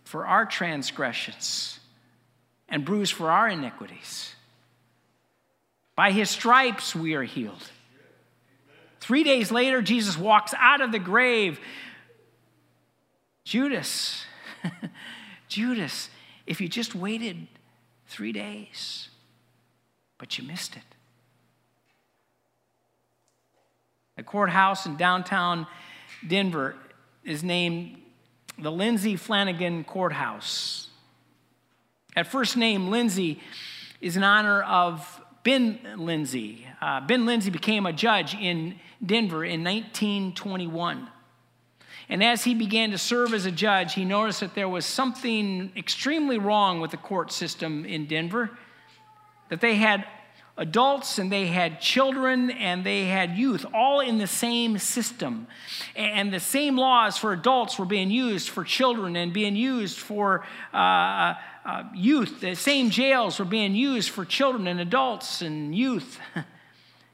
for 0.05 0.25
our 0.25 0.45
transgressions 0.45 1.79
and 2.69 2.85
bruised 2.85 3.13
for 3.13 3.29
our 3.29 3.49
iniquities. 3.49 4.33
By 5.95 6.11
his 6.11 6.29
stripes 6.29 6.95
we 6.95 7.13
are 7.13 7.23
healed. 7.23 7.71
Three 8.99 9.23
days 9.23 9.51
later, 9.51 9.81
Jesus 9.81 10.17
walks 10.17 10.53
out 10.57 10.79
of 10.79 10.93
the 10.93 10.99
grave. 10.99 11.59
Judas, 13.43 14.23
Judas, 15.49 16.09
if 16.47 16.61
you 16.61 16.69
just 16.69 16.95
waited 16.95 17.47
three 18.07 18.31
days, 18.31 19.09
but 20.17 20.37
you 20.37 20.45
missed 20.45 20.77
it. 20.77 20.92
A 24.17 24.23
courthouse 24.23 24.85
in 24.85 24.95
downtown 24.95 25.65
Denver 26.27 26.75
is 27.23 27.43
named 27.43 27.97
the 28.59 28.71
Lindsey 28.71 29.15
Flanigan 29.15 29.85
Courthouse. 29.85 30.89
At 32.15 32.27
first 32.27 32.55
name, 32.55 32.89
Lindsey 32.89 33.41
is 34.01 34.15
in 34.15 34.23
honor 34.23 34.61
of 34.61 35.21
Ben 35.43 35.79
Lindsey. 35.97 36.67
Uh, 36.79 37.01
ben 37.01 37.25
Lindsey 37.25 37.49
became 37.49 37.85
a 37.85 37.93
judge 37.93 38.35
in 38.35 38.75
Denver 39.03 39.43
in 39.43 39.63
1921. 39.63 41.09
And 42.09 42.23
as 42.23 42.43
he 42.43 42.53
began 42.53 42.91
to 42.91 42.97
serve 42.97 43.33
as 43.33 43.45
a 43.45 43.51
judge, 43.51 43.95
he 43.95 44.05
noticed 44.05 44.41
that 44.41 44.53
there 44.53 44.69
was 44.69 44.85
something 44.85 45.71
extremely 45.75 46.37
wrong 46.37 46.79
with 46.79 46.91
the 46.91 46.97
court 46.97 47.31
system 47.31 47.85
in 47.85 48.05
Denver, 48.05 48.51
that 49.49 49.61
they 49.61 49.75
had 49.75 50.05
adults 50.57 51.17
and 51.17 51.31
they 51.31 51.47
had 51.47 51.81
children 51.81 52.51
and 52.51 52.83
they 52.83 53.05
had 53.05 53.37
youth 53.37 53.65
all 53.73 53.99
in 53.99 54.17
the 54.17 54.27
same 54.27 54.77
system. 54.77 55.47
And 55.95 56.33
the 56.33 56.39
same 56.39 56.77
laws 56.77 57.17
for 57.17 57.33
adults 57.33 57.79
were 57.79 57.85
being 57.85 58.11
used 58.11 58.49
for 58.49 58.63
children 58.63 59.15
and 59.15 59.33
being 59.33 59.55
used 59.55 59.97
for 59.97 60.45
uh, 60.73 60.77
uh, 60.77 61.35
uh 61.65 61.83
youth. 61.95 62.41
The 62.41 62.55
same 62.55 62.89
jails 62.89 63.39
were 63.39 63.45
being 63.45 63.75
used 63.75 64.09
for 64.09 64.25
children 64.25 64.67
and 64.67 64.79
adults 64.79 65.41
and 65.41 65.75
youth. 65.75 66.19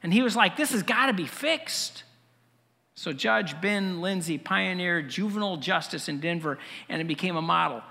And 0.01 0.13
he 0.13 0.21
was 0.21 0.35
like, 0.35 0.55
this 0.55 0.71
has 0.71 0.83
got 0.83 1.07
to 1.07 1.13
be 1.13 1.25
fixed. 1.25 2.03
So 2.95 3.13
Judge 3.13 3.59
Ben 3.61 4.01
Lindsey 4.01 4.37
pioneered 4.37 5.09
juvenile 5.09 5.57
justice 5.57 6.09
in 6.09 6.19
Denver 6.19 6.57
and 6.87 7.01
it 7.01 7.07
became 7.07 7.35
a 7.35 7.41
model 7.41 7.81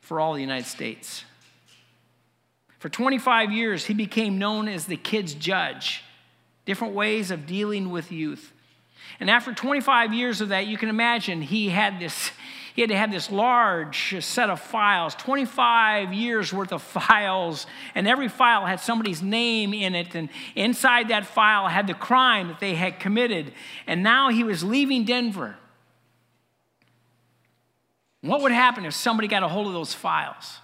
for 0.00 0.20
all 0.20 0.34
the 0.34 0.40
United 0.40 0.66
States. 0.66 1.24
For 2.78 2.88
25 2.88 3.50
years, 3.50 3.86
he 3.86 3.94
became 3.94 4.38
known 4.38 4.68
as 4.68 4.86
the 4.86 4.96
kid's 4.96 5.34
judge, 5.34 6.04
different 6.64 6.94
ways 6.94 7.30
of 7.30 7.46
dealing 7.46 7.90
with 7.90 8.12
youth. 8.12 8.52
And 9.20 9.28
after 9.28 9.52
25 9.52 10.14
years 10.14 10.40
of 10.40 10.50
that, 10.50 10.66
you 10.66 10.76
can 10.76 10.88
imagine 10.88 11.42
he 11.42 11.70
had 11.70 11.98
this. 11.98 12.30
He 12.74 12.82
had 12.82 12.90
to 12.90 12.96
have 12.96 13.10
this 13.10 13.32
large 13.32 14.24
set 14.24 14.50
of 14.50 14.60
files, 14.60 15.16
25 15.16 16.12
years 16.12 16.52
worth 16.52 16.72
of 16.72 16.80
files, 17.08 17.66
and 17.96 18.06
every 18.06 18.28
file 18.28 18.66
had 18.66 18.78
somebody's 18.78 19.20
name 19.20 19.74
in 19.74 19.96
it. 19.96 20.14
And 20.14 20.28
inside 20.54 21.08
that 21.08 21.26
file 21.26 21.66
had 21.66 21.88
the 21.88 21.94
crime 21.94 22.46
that 22.46 22.60
they 22.60 22.76
had 22.76 23.00
committed. 23.00 23.52
And 23.88 24.04
now 24.04 24.28
he 24.28 24.44
was 24.44 24.62
leaving 24.62 25.04
Denver. 25.04 25.56
What 28.20 28.42
would 28.42 28.52
happen 28.52 28.84
if 28.84 28.94
somebody 28.94 29.26
got 29.26 29.42
a 29.42 29.48
hold 29.48 29.66
of 29.66 29.72
those 29.72 29.94
files? 29.94 30.58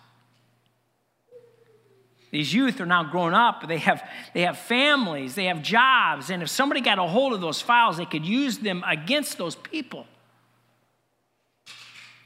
These 2.35 2.53
youth 2.53 2.81
are 2.81 2.87
now 2.87 3.05
grown 3.05 3.33
up, 3.33 3.69
they 3.69 3.79
have, 3.79 4.03
they 4.33 4.41
have 4.41 4.59
families, 4.59 5.37
they 5.37 5.45
have 5.45 5.63
jobs, 5.63 6.31
and 6.31 6.43
if 6.43 6.49
somebody 6.49 6.81
got 6.81 6.99
a 6.99 7.05
hold 7.05 7.33
of 7.33 7.41
those 7.41 7.61
files, 7.61 7.97
they 7.97 8.07
could 8.07 8.27
use 8.27 8.59
them 8.59 8.83
against 8.89 9.39
those 9.39 9.55
people. 9.55 10.09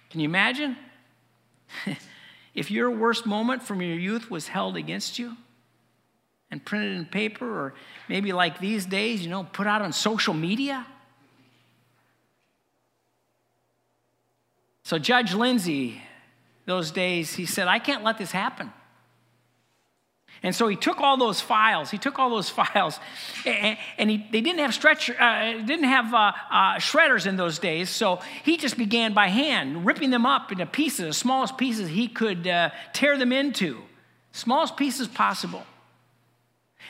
Can 0.09 0.21
you 0.21 0.25
imagine? 0.25 0.79
if 2.55 2.71
your 2.71 2.91
worst 2.91 3.27
moment 3.27 3.63
from 3.63 3.83
your 3.83 3.99
youth 3.99 4.31
was 4.31 4.49
held 4.49 4.79
against 4.79 5.19
you 5.19 5.37
and 6.51 6.65
printed 6.65 6.97
in 6.97 7.05
paper, 7.05 7.45
or 7.45 7.75
maybe 8.09 8.33
like 8.33 8.61
these 8.61 8.87
days, 8.87 9.23
you 9.23 9.29
know, 9.29 9.45
put 9.45 9.67
out 9.67 9.83
on 9.83 9.93
social 9.93 10.33
media. 10.33 10.87
So, 14.85 14.99
Judge 14.99 15.35
Lindsey, 15.35 16.01
those 16.65 16.91
days, 16.93 17.35
he 17.35 17.45
said, 17.45 17.69
I 17.69 17.79
can't 17.79 18.03
let 18.03 18.17
this 18.17 18.33
happen. 18.33 18.73
And 20.43 20.55
so 20.55 20.69
he 20.69 20.77
took 20.77 21.01
all 21.01 21.17
those 21.17 21.41
files. 21.41 21.91
He 21.91 21.99
took 21.99 22.19
all 22.19 22.31
those 22.31 22.49
files, 22.61 22.99
and, 23.45 23.77
and 23.97 24.11
he, 24.11 24.19
they 24.31 24.41
didn't 24.41 24.61
have 24.61 24.75
stretcher, 24.75 25.21
uh, 25.21 25.53
didn't 25.65 25.85
have 25.85 26.15
uh, 26.15 26.33
uh, 26.51 26.75
shredders 26.77 27.27
in 27.27 27.37
those 27.37 27.59
days. 27.59 27.91
So 27.91 28.21
he 28.45 28.57
just 28.57 28.77
began 28.77 29.15
by 29.15 29.29
hand 29.29 29.85
ripping 29.85 30.11
them 30.11 30.27
up 30.27 30.53
into 30.53 30.67
pieces, 30.67 31.07
the 31.07 31.13
smallest 31.13 31.59
pieces 31.59 31.89
he 31.89 32.09
could 32.09 32.47
uh, 32.47 32.71
tear 32.93 33.19
them 33.19 33.33
into, 33.33 33.83
smallest 34.33 34.77
pieces 34.77 35.09
possible. 35.09 35.65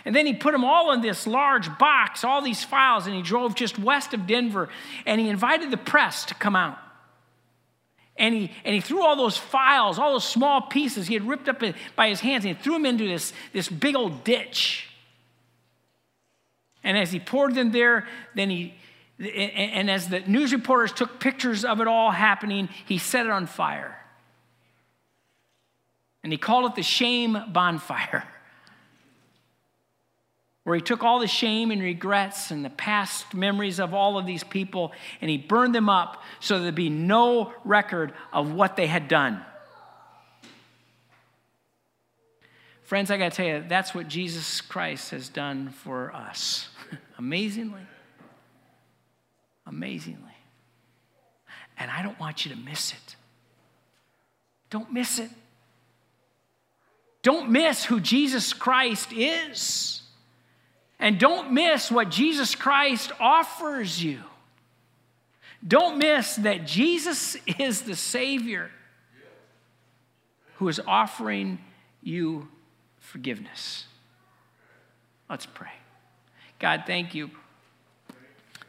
And 0.05 0.15
then 0.15 0.27
he 0.27 0.35
put 0.35 0.53
them 0.53 0.65
all 0.65 0.93
in 0.93 1.01
this 1.01 1.27
large 1.27 1.77
box, 1.79 2.23
all 2.23 2.41
these 2.41 2.63
files, 2.63 3.07
and 3.07 3.15
he 3.15 3.23
drove 3.23 3.55
just 3.55 3.79
west 3.79 4.15
of 4.15 4.27
Denver, 4.27 4.69
and 5.07 5.21
he 5.21 5.29
invited 5.29 5.71
the 5.71 5.77
press 5.77 6.25
to 6.27 6.35
come 6.35 6.55
out. 6.55 6.79
And 8.19 8.35
he, 8.35 8.51
and 8.65 8.75
he 8.75 8.81
threw 8.81 9.03
all 9.03 9.17
those 9.17 9.37
files, 9.37 9.99
all 9.99 10.13
those 10.13 10.27
small 10.27 10.63
pieces 10.63 11.07
he 11.07 11.15
had 11.15 11.27
ripped 11.27 11.49
up 11.49 11.63
by 11.95 12.09
his 12.09 12.21
hands, 12.21 12.45
and 12.45 12.57
he 12.57 12.63
threw 12.63 12.75
them 12.75 12.85
into 12.85 13.07
this, 13.07 13.33
this 13.53 13.69
big 13.69 13.95
old 13.95 14.25
ditch. 14.25 14.89
And 16.83 16.99
as 16.99 17.13
he 17.13 17.21
poured 17.21 17.55
them 17.55 17.71
there, 17.71 18.09
then 18.35 18.51
he, 18.51 18.75
and 19.21 19.91
as 19.91 20.09
the 20.09 20.21
news 20.21 20.53
reporters 20.53 20.93
took 20.93 21.21
pictures 21.21 21.65
of 21.65 21.81
it 21.81 21.87
all 21.87 22.11
happening, 22.11 22.69
he 22.87 22.99
set 22.99 23.27
it 23.27 23.31
on 23.31 23.47
fire. 23.47 23.97
And 26.23 26.33
he 26.33 26.39
called 26.39 26.71
it 26.71 26.75
the 26.75 26.83
shame 26.83 27.39
bonfire 27.53 28.25
where 30.69 30.77
he 30.77 30.83
took 30.83 31.03
all 31.03 31.19
the 31.19 31.27
shame 31.27 31.71
and 31.71 31.81
regrets 31.81 32.51
and 32.51 32.63
the 32.63 32.69
past 32.69 33.33
memories 33.33 33.81
of 33.81 33.95
all 33.95 34.19
of 34.19 34.27
these 34.27 34.45
people 34.45 34.93
and 35.23 35.31
he 35.31 35.39
burned 35.39 35.75
them 35.75 35.89
up 35.89 36.23
so 36.41 36.61
there'd 36.61 36.75
be 36.75 36.91
no 36.91 37.55
record 37.65 38.13
of 38.35 38.53
what 38.53 38.77
they 38.77 38.87
had 38.87 39.09
done. 39.09 39.43
Friends, 42.83 43.11
I 43.11 43.17
got 43.17 43.33
to 43.33 43.37
tell 43.39 43.47
you, 43.47 43.65
that's 43.67 43.95
what 43.95 44.09
Jesus 44.09 44.61
Christ 44.61 45.13
has 45.13 45.31
done 45.31 45.71
for 45.71 46.15
us. 46.15 46.69
Amazingly. 47.19 47.81
Amazingly. 49.67 50.37
And 51.79 51.91
I 51.91 52.03
don't 52.03 52.21
want 52.21 52.45
you 52.45 52.55
to 52.55 52.61
miss 52.61 52.93
it. 52.93 53.17
Don't 54.69 54.93
miss 54.93 55.19
it. 55.19 55.31
Don't 57.23 57.49
miss 57.49 57.87
who 57.87 58.01
Jesus 58.01 58.53
Christ 58.53 59.15
is. 59.15 60.03
And 60.99 61.19
don't 61.19 61.53
miss 61.53 61.91
what 61.91 62.11
Jesus 62.11 62.55
Christ 62.55 63.13
offers 63.21 64.03
you. 64.03 64.21
Don't 65.67 65.99
miss 65.99 66.37
that 66.37 66.67
Jesus 66.67 67.37
is 67.59 67.83
the 67.83 67.97
Savior 67.97 68.71
who 70.57 70.69
is 70.69 70.81
offering 70.87 71.59
you 72.03 72.49
forgiveness. 72.99 73.87
Let's 75.31 75.47
pray. 75.47 75.71
God, 76.59 76.85
thank 76.87 77.15
you. 77.15 77.31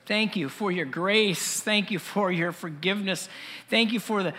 Thank 0.06 0.36
you 0.36 0.50
for 0.50 0.72
your 0.72 0.86
grace. 0.86 1.62
Thank 1.62 1.92
you 1.92 2.00
for 2.00 2.32
your 2.32 2.52
forgiveness. 2.52 3.30
Thank 3.70 3.92
you 3.92 4.00
for 4.00 4.24
the, 4.24 4.34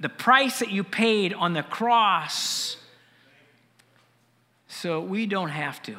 the 0.00 0.08
price 0.08 0.58
that 0.60 0.70
you 0.70 0.84
paid 0.84 1.32
on 1.34 1.52
the 1.52 1.62
cross 1.62 2.76
so 4.68 5.00
we 5.00 5.26
don't 5.26 5.50
have 5.50 5.82
to. 5.82 5.96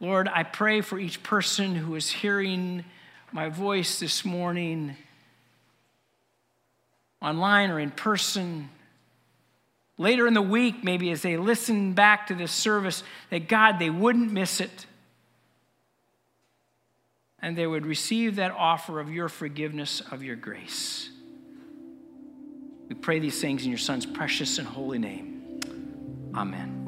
Lord, 0.00 0.28
I 0.28 0.44
pray 0.44 0.80
for 0.80 0.98
each 0.98 1.22
person 1.22 1.74
who 1.74 1.94
is 1.96 2.10
hearing 2.10 2.84
my 3.32 3.48
voice 3.48 3.98
this 3.98 4.24
morning, 4.24 4.96
online 7.20 7.70
or 7.70 7.80
in 7.80 7.90
person. 7.90 8.70
Later 9.98 10.28
in 10.28 10.34
the 10.34 10.42
week, 10.42 10.84
maybe 10.84 11.10
as 11.10 11.22
they 11.22 11.36
listen 11.36 11.92
back 11.92 12.28
to 12.28 12.34
this 12.34 12.52
service, 12.52 13.02
that 13.30 13.48
God, 13.48 13.80
they 13.80 13.90
wouldn't 13.90 14.30
miss 14.30 14.60
it. 14.60 14.86
And 17.40 17.56
they 17.56 17.66
would 17.66 17.84
receive 17.84 18.36
that 18.36 18.52
offer 18.52 19.00
of 19.00 19.10
your 19.10 19.28
forgiveness, 19.28 20.00
of 20.12 20.22
your 20.22 20.36
grace. 20.36 21.10
We 22.88 22.94
pray 22.94 23.18
these 23.18 23.40
things 23.40 23.64
in 23.64 23.70
your 23.70 23.78
Son's 23.78 24.06
precious 24.06 24.58
and 24.58 24.66
holy 24.66 24.98
name. 24.98 25.60
Amen. 26.34 26.87